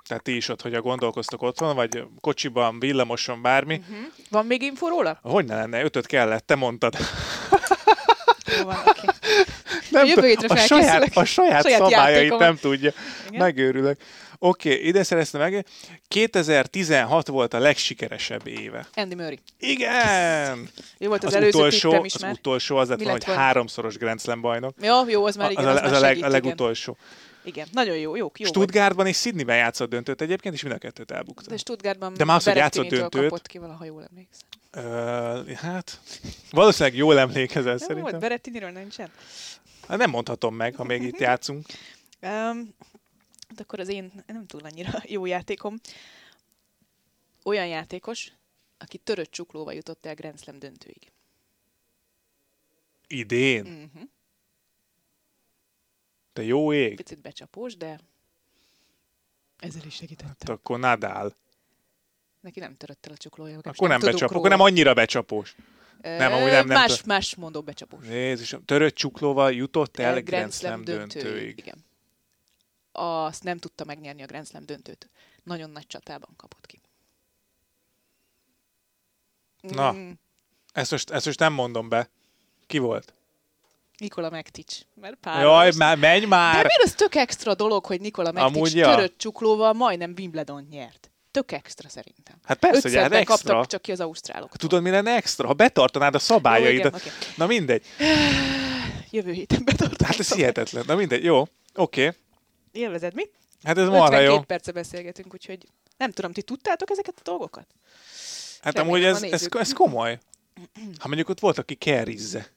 [0.08, 3.76] Tehát ti is ott, hogy a gondolkoztok otthon, vagy kocsiban, villamoson, bármi.
[3.76, 4.06] Uh-huh.
[4.30, 5.20] Van még info róla?
[5.22, 5.84] Hogy ne lenne?
[5.84, 6.95] Ötöt kellett, te mondtad.
[8.58, 9.16] Jó van, okay.
[9.89, 12.91] Nem Jövő hétre a saját, a saját, saját szabályait nem tudja.
[13.28, 13.39] Igen?
[13.39, 13.99] Megőrülök.
[14.39, 15.66] Oké, okay, ide szerezte meg.
[16.08, 18.88] 2016 volt a legsikeresebb éve.
[18.93, 19.39] Andy Murray.
[19.60, 20.70] Igen!
[20.97, 22.32] Jó volt az, az előző utolsó, is már.
[22.32, 24.76] Az utolsó az lett volna, hogy háromszoros Grand Slam bajnok.
[24.82, 26.97] Jó, jó, az már igen, az, az, az, az a, leg, a legutolsó.
[26.99, 27.14] Igen,
[27.72, 31.50] nagyon jó, jó, jó Stuttgartban és Sydneyben játszott döntőt egyébként, és mind a kettőt elbukta.
[31.50, 33.22] De Stuttgartban De már az, hogy játszott döntőt.
[33.22, 34.48] kapott ki valaha jól emlékszem.
[34.78, 36.00] Uh, hát,
[36.52, 38.04] valószínűleg jól emlékezel szerintem.
[38.04, 39.12] Volt, Berettiniről nincsen.
[39.88, 41.66] Hát nem mondhatom meg, ha még itt játszunk.
[42.22, 42.76] Um,
[43.56, 45.76] de akkor az én nem túl annyira jó játékom.
[47.43, 48.32] Olyan játékos,
[48.78, 51.12] aki törött csuklóval jutott el Grand Slam döntőig.
[53.08, 53.66] Idén?
[53.66, 54.10] Uh-huh.
[56.36, 56.96] De jó ég.
[56.96, 58.00] Picit becsapós, de
[59.60, 60.36] ezzel is segítettem.
[60.40, 61.36] Hát akkor Nadal.
[62.42, 63.58] Neki nem törött el a csuklója.
[63.58, 64.38] Akkor nem, nem becsapós.
[64.38, 65.56] Akkor nem annyira becsapós.
[66.02, 67.06] Nem, amúgy nem, nem más, tör...
[67.06, 68.08] más mondó becsapós.
[68.08, 71.24] Jézusom, törött csuklóval jutott el Grand, Grand Slam döntőig.
[71.24, 71.58] döntőig.
[71.58, 71.84] Igen
[72.96, 75.10] azt nem tudta megnyerni a Grand Slam döntőt.
[75.44, 76.82] Nagyon nagy csatában kapott ki.
[79.62, 80.12] Na, mm.
[80.74, 82.10] ezt, most, ezt most nem mondom be.
[82.68, 83.14] Ki volt?
[83.98, 84.78] Nikola Mektics.
[85.02, 85.41] Mert páros.
[85.41, 86.54] Jaj, már menj már!
[86.54, 88.96] De miért az tök extra dolog, hogy Nikola Mektics Amúgy, ja.
[88.96, 91.10] törött csuklóval majdnem Wimbledon nyert?
[91.32, 92.36] Tök extra szerintem.
[92.43, 93.36] Hát persze, hogy hát extra.
[93.36, 94.56] kaptak csak ki az ausztrálok.
[94.58, 95.48] Tudod, mi lenne extra?
[95.48, 96.91] Ha betartanád a szabályaidat.
[96.91, 97.30] Jó, igen, okay.
[97.38, 97.86] Na mindegy.
[99.12, 100.08] Jövő héten betartom.
[100.08, 100.84] Hát ez hihetetlen.
[100.88, 101.39] Na mindegy, jó.
[101.39, 101.50] Oké.
[101.74, 102.24] Okay
[102.76, 103.24] élvezed, mi?
[103.64, 104.41] Hát ez marha jó.
[104.41, 105.68] perce beszélgetünk, úgyhogy
[105.98, 107.68] nem tudom, ti tudtátok ezeket a dolgokat?
[108.62, 110.20] Hát Remélem, amúgy ez, ez, ez, komoly.
[110.98, 112.48] Ha mondjuk ott volt, aki kerizze.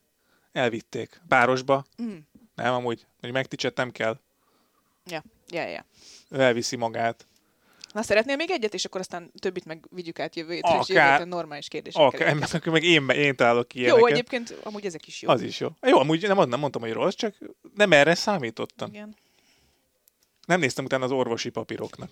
[0.53, 1.21] Elvitték.
[1.29, 1.85] Párosba.
[2.03, 2.17] Mm.
[2.55, 3.07] Nem, amúgy.
[3.21, 4.19] Hogy megticset nem kell.
[5.05, 5.85] Ja, ja, ja.
[6.31, 7.27] Ő elviszi magát.
[7.93, 11.25] Na, szeretnél még egyet, és akkor aztán többit meg vigyük át jövő hétre, és jövő
[11.25, 12.03] normális kérdések.
[12.03, 12.41] Oké, okay.
[12.53, 15.29] akkor meg én, én találok ki Jó, egyébként amúgy ezek is jó.
[15.31, 15.69] Az is jó.
[15.81, 17.35] Jó, amúgy nem, nem mondtam, hogy rossz, csak
[17.75, 18.89] nem erre számítottam.
[18.89, 19.17] Igen.
[20.47, 22.11] Nem néztem utána az orvosi papíroknak.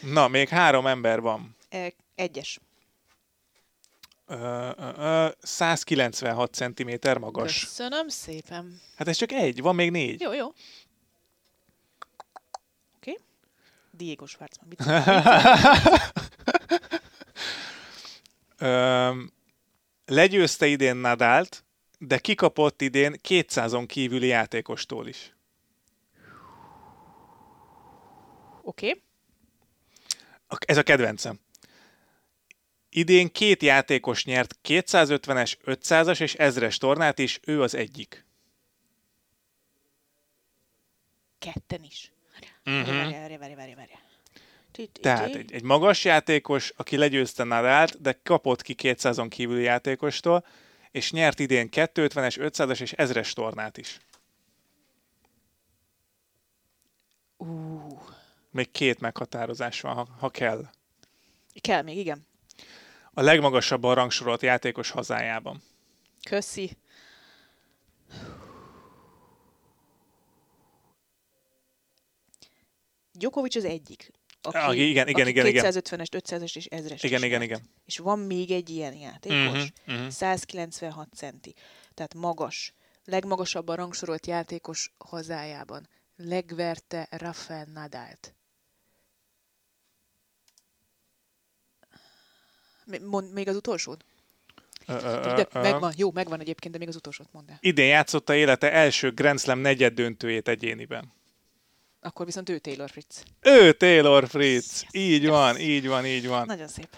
[0.00, 1.56] Na, még három ember van.
[2.14, 2.60] Egyes.
[4.28, 7.60] Ö, ö, ö, 196 cm magas.
[7.60, 8.80] Köszönöm szépen.
[8.96, 10.20] Hát ez csak egy, van még négy.
[10.20, 10.46] Jó, jó.
[12.96, 13.10] Oké.
[13.10, 13.16] Okay.
[13.90, 14.68] Diego Schwarzman.
[18.58, 19.22] Ö,
[20.06, 21.64] legyőzte idén Nadált,
[21.98, 25.34] de kikapott idén 200-on kívüli játékostól is.
[28.62, 28.88] Oké.
[28.88, 29.02] Okay.
[30.66, 31.38] Ez a kedvencem.
[32.96, 38.26] Idén két játékos nyert 250-es, 500-as és 1000-es tornát, és ő az egyik.
[41.38, 42.12] Ketten is.
[42.64, 42.86] Uh-huh.
[42.86, 43.98] Várja, várja.
[45.00, 50.44] Tehát egy, egy magas játékos, aki legyőzte Nadált, de kapott ki 200-on kívüli játékostól,
[50.90, 54.00] és nyert idén 250-es, 500-as és 1000-es tornát is.
[57.36, 58.00] Uh.
[58.50, 60.70] Még két meghatározás van, ha, ha kell.
[61.60, 62.26] Kell még, igen.
[63.18, 65.62] A legmagasabban rangsorolt játékos hazájában.
[66.28, 66.76] Köszi.
[73.12, 74.10] Djokovic az egyik.
[74.42, 77.60] Aki, ah, igen, igen, aki igen, 250-es, 500-es és 1000-es Igen, igen, igen.
[77.84, 80.08] És van még egy ilyen játékos, uh-huh, uh-huh.
[80.08, 81.54] 196 centi.
[81.94, 82.74] Tehát magas.
[83.04, 85.88] Legmagasabban rangsorolt játékos hazájában.
[86.16, 88.35] Legverte Rafael Nadált.
[93.04, 94.04] Mond még az utolsót?
[94.86, 97.58] De megvan, jó, megvan egyébként, de még az utolsót mondd el.
[97.60, 101.12] Idén játszotta élete első Grand Slam negyed döntőjét egyéniben.
[102.06, 103.22] Akkor viszont ő Taylor Fritz.
[103.40, 104.86] Ő Taylor Fritz.
[104.90, 105.04] Yes.
[105.04, 105.30] Így yes.
[105.30, 106.46] van, így van, így van.
[106.46, 106.88] Nagyon szép.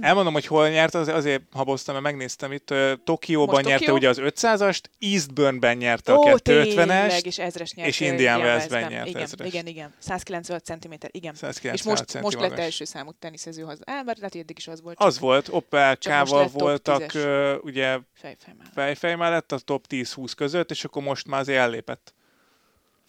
[0.00, 2.74] Elmondom, hogy hol nyert, az, azért haboztam, mert megnéztem itt.
[3.04, 3.94] Tokióban Most nyerte Tokió?
[3.94, 7.88] ugye az 500-ast, Eastburnben nyerte Ó, a 250-est, és ezres nyert.
[7.88, 9.48] És Indian Wellsben nyerte igen, ezres.
[9.48, 9.94] igen, igen.
[9.98, 11.34] 196 cm, igen.
[11.34, 13.82] 196 és most, cm most lett első számú teniszező haza.
[13.86, 15.00] Á, mert lehet, hogy eddig is az volt.
[15.00, 18.72] Az volt, Opelkával voltak uh, ugye fejfej mellett.
[18.72, 22.14] fejfej mellett a top 10-20 között, és akkor most már azért ellépett.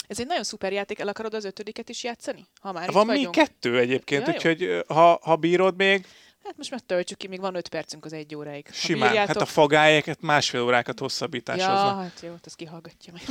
[0.07, 2.45] Ez egy nagyon szuper játék, el akarod az ötödiket is játszani?
[2.61, 6.05] Ha már Van még kettő egyébként, ja, úgyhogy ha, ha bírod még,
[6.45, 8.67] Hát most már töltsük ki, még van öt percunk az egy óráig.
[8.71, 9.33] Simán, bírjátok...
[9.33, 13.21] hát a fagályeket másfél órákat hosszabbítás Ja, hát jó, azt kihallgatja meg.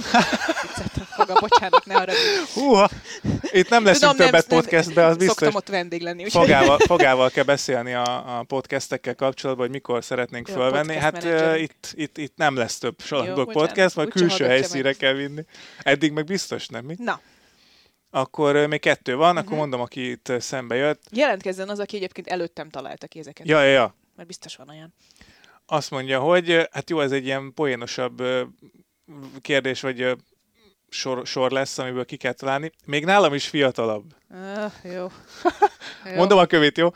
[1.16, 2.12] Faga, bocsánat, ne arra.
[2.54, 2.88] Húha,
[3.52, 5.36] itt nem leszünk Tudom, többet nem, podcastbe, az biztos.
[5.36, 6.30] Szoktam ott vendég lenni.
[6.30, 10.94] Fogával, fogával kell beszélni a, a podcastekkel kapcsolatban, hogy mikor szeretnénk jó, fölvenni.
[10.94, 15.44] Hát uh, itt, itt, itt nem lesz több Salakblog podcast, majd külső helyszíre kell vinni.
[15.78, 16.94] Eddig meg biztos nem, mi?
[16.98, 17.20] Na,
[18.14, 19.38] akkor még kettő van, uh-huh.
[19.38, 19.60] akkor mhm.
[19.60, 21.02] mondom, aki itt szembe jött.
[21.10, 23.48] Jelentkezzen az, aki egyébként előttem találta ki ezeket.
[23.48, 23.94] Ja, ja, ja.
[24.16, 24.94] Mert biztos van olyan.
[25.66, 28.22] Azt mondja, hogy hát jó, ez egy ilyen poénosabb
[29.40, 30.16] kérdés, vagy
[30.88, 32.72] sor, sor lesz, amiből ki kell találni.
[32.84, 34.14] Még nálam is fiatalabb.
[34.30, 34.92] Uh, jó.
[36.10, 36.14] jó.
[36.14, 36.88] Mondom a kövét, jó?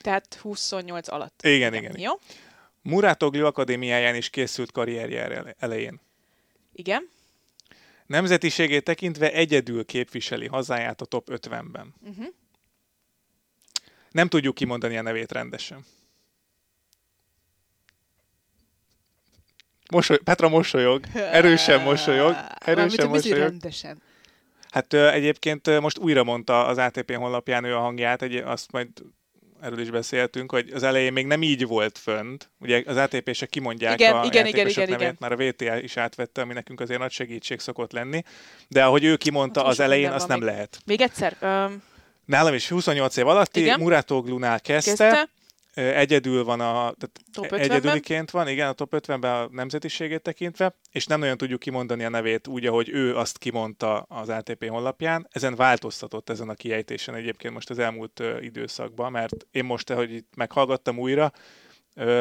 [0.00, 1.40] Tehát 28 alatt.
[1.42, 1.90] Igen, igen.
[1.90, 2.00] igen.
[2.00, 2.12] Jó.
[2.82, 6.00] Murátoglio Akadémiáján is készült karrierje elején.
[6.72, 7.08] Igen
[8.08, 11.94] nemzetiségét tekintve egyedül képviseli hazáját a top 50-ben.
[12.00, 12.26] Uh-huh.
[14.10, 15.84] Nem tudjuk kimondani a nevét rendesen.
[19.90, 23.38] Mosoly, Petra mosolyog, erősen mosolyog, erősen mosolyog.
[23.38, 24.02] rendesen.
[24.70, 28.88] Hát egyébként most újra mondta az ATP honlapján ő a hangját, egy, azt majd
[29.60, 32.50] erről is beszéltünk, hogy az elején még nem így volt fönt.
[32.60, 35.16] Ugye az ATP-sek kimondják igen, a igen, igen, igen, nevét, igen.
[35.18, 38.22] már a VTA is átvette, ami nekünk azért nagy segítség szokott lenni.
[38.68, 40.48] De ahogy ő kimondta az elején, azt nem még.
[40.48, 40.78] lehet.
[40.84, 41.36] Még egyszer.
[41.40, 41.82] Um...
[42.24, 45.28] Nálam is 28 év alatti, Muratoglunál kezdte, kezdte,
[45.78, 51.20] egyedül van a, tehát egyedüliként van, igen, a top 50-ben a nemzetiségét tekintve, és nem
[51.20, 55.28] nagyon tudjuk kimondani a nevét úgy, ahogy ő azt kimondta az ATP honlapján.
[55.30, 60.32] Ezen változtatott ezen a kiejtésen egyébként most az elmúlt időszakban, mert én most, hogy itt
[60.36, 61.32] meghallgattam újra,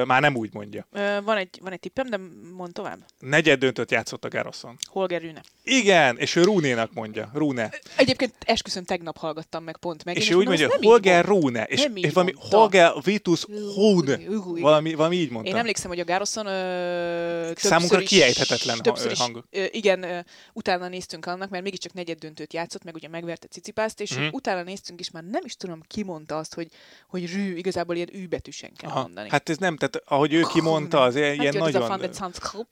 [0.05, 0.87] már nem úgy mondja.
[1.23, 2.19] Van, egy, van egy tippem, de
[2.55, 2.97] mond tovább.
[3.19, 4.77] Negyed döntött játszott a Garoszon.
[4.89, 5.41] Holger Rune.
[5.63, 7.29] Igen, és ő Rúnénak mondja.
[7.33, 7.73] Rune.
[7.95, 10.17] Egyébként esküszöm, tegnap hallgattam meg pont meg.
[10.17, 11.63] És, és ő úgy mondja, Holger Rune.
[11.63, 14.19] És, és valami Holger Vitus Rune.
[14.59, 15.51] Valami, valami így mondta.
[15.51, 18.79] Én emlékszem, hogy a Garoszon ö, Számunkra kiejthetetlen
[19.15, 19.43] hang.
[19.71, 24.27] Igen, utána néztünk annak, mert mégiscsak negyed döntőt játszott, meg ugye megverte Cicipászt, és mm.
[24.31, 26.67] utána néztünk, és már nem is tudom, ki mondta azt, hogy,
[27.07, 29.29] hogy rű, igazából ilyen ű betűsen kell mondani.
[29.29, 32.11] Hát ez nem, tehát ahogy ő kimondta, az ilyen, hát nagyon...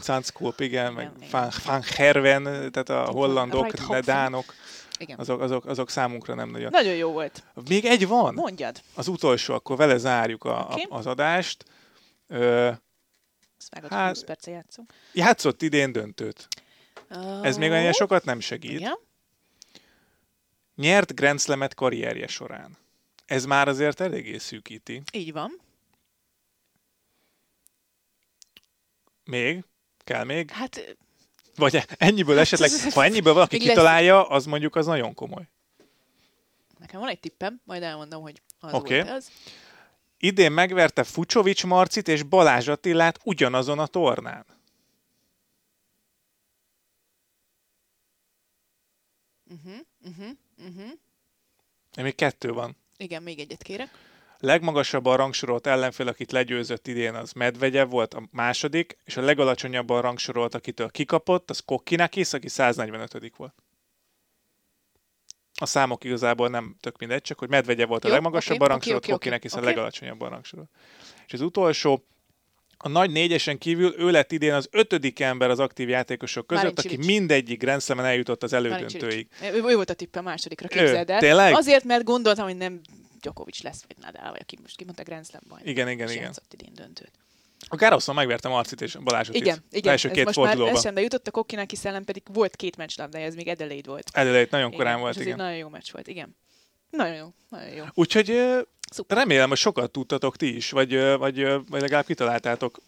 [0.04, 4.54] Zandskoop, igen, meg Van, Van Herven, tehát a hollandok, de dánok.
[5.00, 5.20] Igen.
[5.20, 6.70] Azok, azok, azok számunkra nem nagyon.
[6.72, 7.44] Nagyon jó volt.
[7.70, 8.34] Még egy van.
[8.34, 8.82] Mondjad.
[8.94, 10.86] Az utolsó, akkor vele zárjuk a, okay.
[10.90, 11.66] a, az adást.
[12.28, 12.72] Ö,
[13.58, 14.94] Ezt hát, 20 perce játszunk.
[15.14, 16.48] Játszott idén döntőt.
[17.10, 17.46] Oh.
[17.46, 18.80] Ez még olyan sokat nem segít.
[18.80, 18.98] Igen?
[20.76, 22.78] Nyert Grand Slam-et karrierje során.
[23.26, 25.02] Ez már azért eléggé szűkíti.
[25.12, 25.65] Így van.
[29.26, 29.64] Még?
[30.04, 30.52] Kell még?
[30.52, 30.98] Hát...
[31.56, 35.48] Vagy ennyiből esetleg, ha ennyiből valaki kitalálja, az mondjuk az nagyon komoly.
[36.80, 38.98] Nekem van egy tippem, majd elmondom, hogy az okay.
[38.98, 39.32] volt ez.
[40.18, 44.46] Idén megverte Fucsovics Marcit és Balázs Attilát ugyanazon a tornán.
[49.50, 50.92] Uh-huh, uh-huh, uh-huh.
[51.96, 52.78] Még kettő van.
[52.98, 53.90] Igen, még egyet kérek
[54.40, 60.56] legmagasabban rangsorolt ellenfél, akit legyőzött idén, az Medvegyev volt a második, és a legalacsonyabban rangsorolt,
[60.56, 63.54] akitől kikapott, az Kokkinakis, aki 145 volt.
[65.58, 69.14] a számok igazából nem tök mindegy, csak hogy Medvegye volt a legmagasabb okay, barangsorot, okay,
[69.14, 70.70] okay, Kokinek okay, a legalacsonyabb barangsorot.
[71.28, 72.06] És az utolsó,
[72.78, 76.78] a nagy négyesen kívül ő lett idén az ötödik ember az aktív játékosok között, Márin
[76.78, 77.06] aki Csilics.
[77.06, 79.28] mindegyik grenzszemen eljutott az elődöntőig.
[79.42, 81.20] Ő, ő volt a tippe a másodikra, képzeld el.
[81.20, 81.54] Tényleg?
[81.54, 82.82] Azért, mert gondoltam, hogy nem
[83.26, 85.68] Djokovic lesz, vagy Nadal, vagy aki most kimondta Grand Slam bajnok.
[85.68, 86.34] Igen, igen, igen.
[86.52, 87.12] idén döntőt.
[87.68, 89.78] A Gároszon megvertem Arcit és Balázsot Igen, is.
[89.78, 89.92] igen.
[89.92, 90.66] Első két most fordulóba.
[90.66, 94.10] már eszembe jutott, a Kokinak hiszen pedig volt két meccs de ez még Adelaide volt.
[94.14, 95.32] Adelaide nagyon igen, korán volt, igen.
[95.32, 96.36] Ez nagyon jó meccs volt, igen.
[96.90, 97.84] Nagyon jó, nagyon jó.
[97.94, 98.42] Úgyhogy
[98.92, 99.18] Szuper.
[99.18, 102.82] remélem, hogy sokat tudtatok ti is, vagy, vagy, vagy legalább kitaláltátok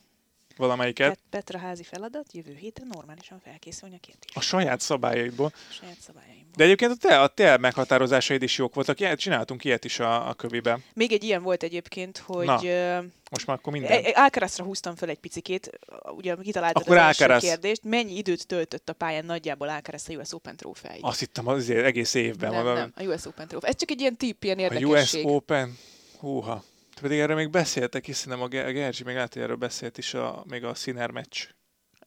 [0.57, 1.07] valamelyiket.
[1.07, 4.39] Pet- Petra házi feladat, jövő hétre normálisan felkészülni a kérdésre.
[4.39, 5.51] A saját szabályaidból.
[5.69, 6.51] A saját szabályaimból.
[6.55, 9.15] De egyébként a te, a te meghatározásaid is jók voltak.
[9.15, 10.83] Csináltunk ilyet is a, a köviben.
[10.93, 12.45] Még egy ilyen volt egyébként, hogy...
[12.45, 14.03] Na, most már akkor minden.
[14.13, 15.79] Alcarazra húztam fel egy picikét,
[16.15, 17.43] ugye kitaláltad akkor az Alcaraz.
[17.43, 17.83] első kérdést.
[17.83, 20.99] Mennyi időt töltött a pályán nagyjából Alcaraz a US Open trófeáig?
[21.03, 22.51] Azt hittem az egész évben.
[22.51, 23.69] Nem, nem, a US Open trófea.
[23.69, 25.25] Ez csak egy ilyen tipp, ilyen érdekesség.
[25.25, 25.77] A US Open,
[26.19, 26.63] húha.
[27.01, 30.63] Pedig erről még beszéltek, hiszen a Gerzsi még lehet, hogy erről beszélt is a, még
[30.63, 31.47] a Sziner meccs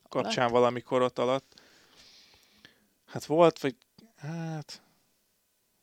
[0.09, 0.53] kapcsán alatt?
[0.53, 1.61] valamikor ott alatt.
[3.07, 3.77] Hát volt, vagy
[4.17, 4.83] hát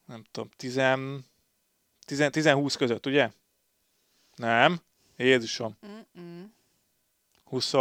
[0.05, 0.81] nem tudom, 10,
[2.05, 3.31] 10, 10 között, ugye?
[4.35, 4.81] Nem?
[5.17, 5.77] Jézusom.
[5.85, 6.43] Mm-mm.
[7.43, 7.73] 20,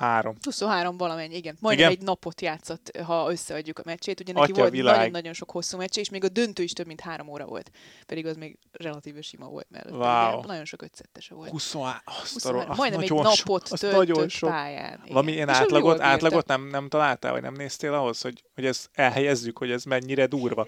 [0.00, 0.36] Három.
[0.44, 1.56] 23 valamennyi, igen.
[1.60, 2.00] Majdnem igen?
[2.00, 4.20] egy napot játszott, ha összeadjuk a meccsét.
[4.20, 7.00] Ugye neki Atya volt nagyon-nagyon sok hosszú meccs, és még a döntő is több mint
[7.00, 7.70] három óra volt.
[8.06, 10.46] Pedig az még relatíve sima volt, mert wow.
[10.46, 11.50] nagyon sok ötszettese volt.
[11.50, 14.50] 23, 23 majdnem egy napot so, töltött sok.
[14.50, 14.92] pályán.
[14.92, 15.00] Igen.
[15.08, 19.58] Valami ilyen átlagot, átlagot nem, nem találtál, vagy nem néztél ahhoz, hogy, hogy ezt elhelyezzük,
[19.58, 20.66] hogy ez mennyire durva?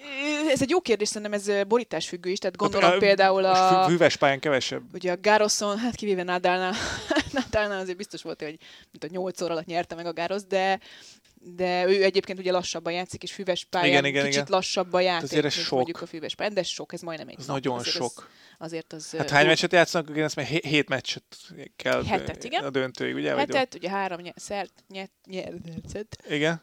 [0.48, 3.86] Ez egy jó kérdés, szerintem ez borítás függő is, tehát gondolom a, például a...
[3.86, 4.82] Hűves pályán kevesebb.
[4.94, 6.74] Ugye a Garoszon, hát kivéve Nadalnál,
[7.38, 8.58] Nadalnál azért biztos volt, hogy
[8.90, 10.80] mint a 8 óra alatt nyerte meg a Gárosz, de
[11.44, 14.52] de ő egyébként ugye lassabban játszik, és füves pályán igen, igen, kicsit igen.
[14.52, 15.70] lassabban játszik, azért ez sok.
[15.70, 17.56] mondjuk a füves pályán, de sok, ez majdnem egy ez nap.
[17.56, 18.30] nagyon azért sok.
[18.58, 19.10] Az, azért az...
[19.10, 20.10] Hát hány meccset játszanak?
[20.10, 21.22] Igen, ezt hét, hét meccset
[21.76, 22.64] kell Hetet, igen.
[22.64, 23.34] a döntőig, ugye?
[23.34, 26.62] Hetet, ugye három nyert, nyert, nyert, Igen.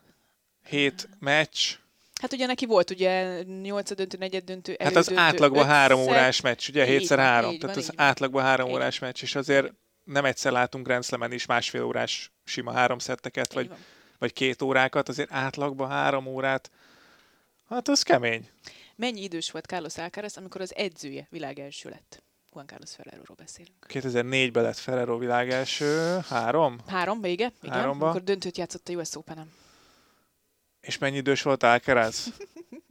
[0.68, 1.76] Hét meccs.
[2.22, 6.70] Hát ugye neki volt ugye nyolc döntő, negyed döntő, Hát az átlagban három órás meccs,
[6.70, 6.86] ugye?
[6.86, 7.60] Hétszer három.
[7.60, 9.74] Tehát az átlagban három órás meccs, és azért
[10.04, 13.72] nem egyszer látunk Grand Slam-en is másfél órás sima három szetteket, vagy,
[14.18, 16.72] vagy két órákat, azért átlagban három órát,
[17.70, 18.50] hát az kemény.
[18.96, 22.24] Mennyi idős volt Carlos Alcaraz, amikor az edzője világelső lett?
[22.54, 23.86] Juan Carlos Ferrero-ról beszélünk.
[23.88, 26.80] 2004-ben lett Ferrero világelső, három?
[26.88, 27.76] Három, vége, igen.
[27.76, 28.10] Háromba.
[28.10, 29.52] Akkor döntőt játszott a US Open-en.
[30.82, 32.28] És mennyi idős volt Alcaraz?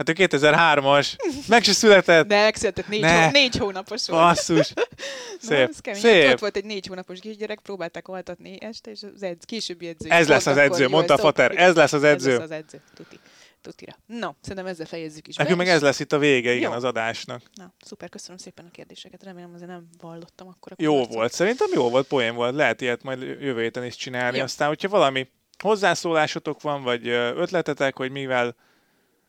[0.00, 1.16] Hát ő 2003-as.
[1.48, 2.26] Meg se született.
[2.26, 3.24] De megszületett, négy, ne.
[3.24, 4.22] hó, négy hónapos volt.
[4.22, 4.72] Basszus.
[5.48, 5.70] Szép.
[5.84, 6.32] Na, Szép.
[6.32, 10.10] Ott volt egy négy hónapos kisgyerek, próbálták altatni este, és az edz, későbbi edző.
[10.10, 11.52] Ez lesz az edző, mondta a Fater.
[11.56, 12.30] Ez lesz az edző.
[12.30, 13.18] Ez lesz az edző, tuti.
[13.60, 13.96] Tutira.
[14.06, 15.36] No, szerintem ezzel fejezzük is.
[15.36, 16.76] Nekünk meg ez lesz itt a vége, igen, Jó.
[16.76, 17.42] az adásnak.
[17.54, 19.22] Na, szuper, köszönöm szépen a kérdéseket.
[19.22, 20.72] Remélem azért nem vallottam akkor.
[20.72, 21.14] A jó kudarcot.
[21.14, 22.54] volt, szerintem jó volt, poén volt.
[22.54, 24.36] Lehet ilyet majd jövő héten is csinálni.
[24.36, 24.42] Jó.
[24.42, 25.28] Aztán, hogyha valami
[25.58, 28.56] hozzászólásotok van, vagy ötletetek, hogy mivel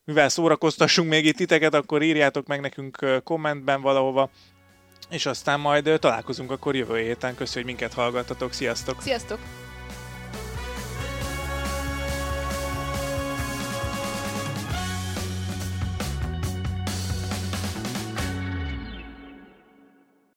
[0.04, 4.30] mivel szórakoztassunk még itt titeket, akkor írjátok meg nekünk kommentben valahova,
[5.10, 7.34] és aztán majd találkozunk akkor jövő héten.
[7.34, 8.52] Köszönjük, hogy minket hallgattatok.
[8.52, 9.00] Sziasztok!
[9.00, 9.38] Sziasztok!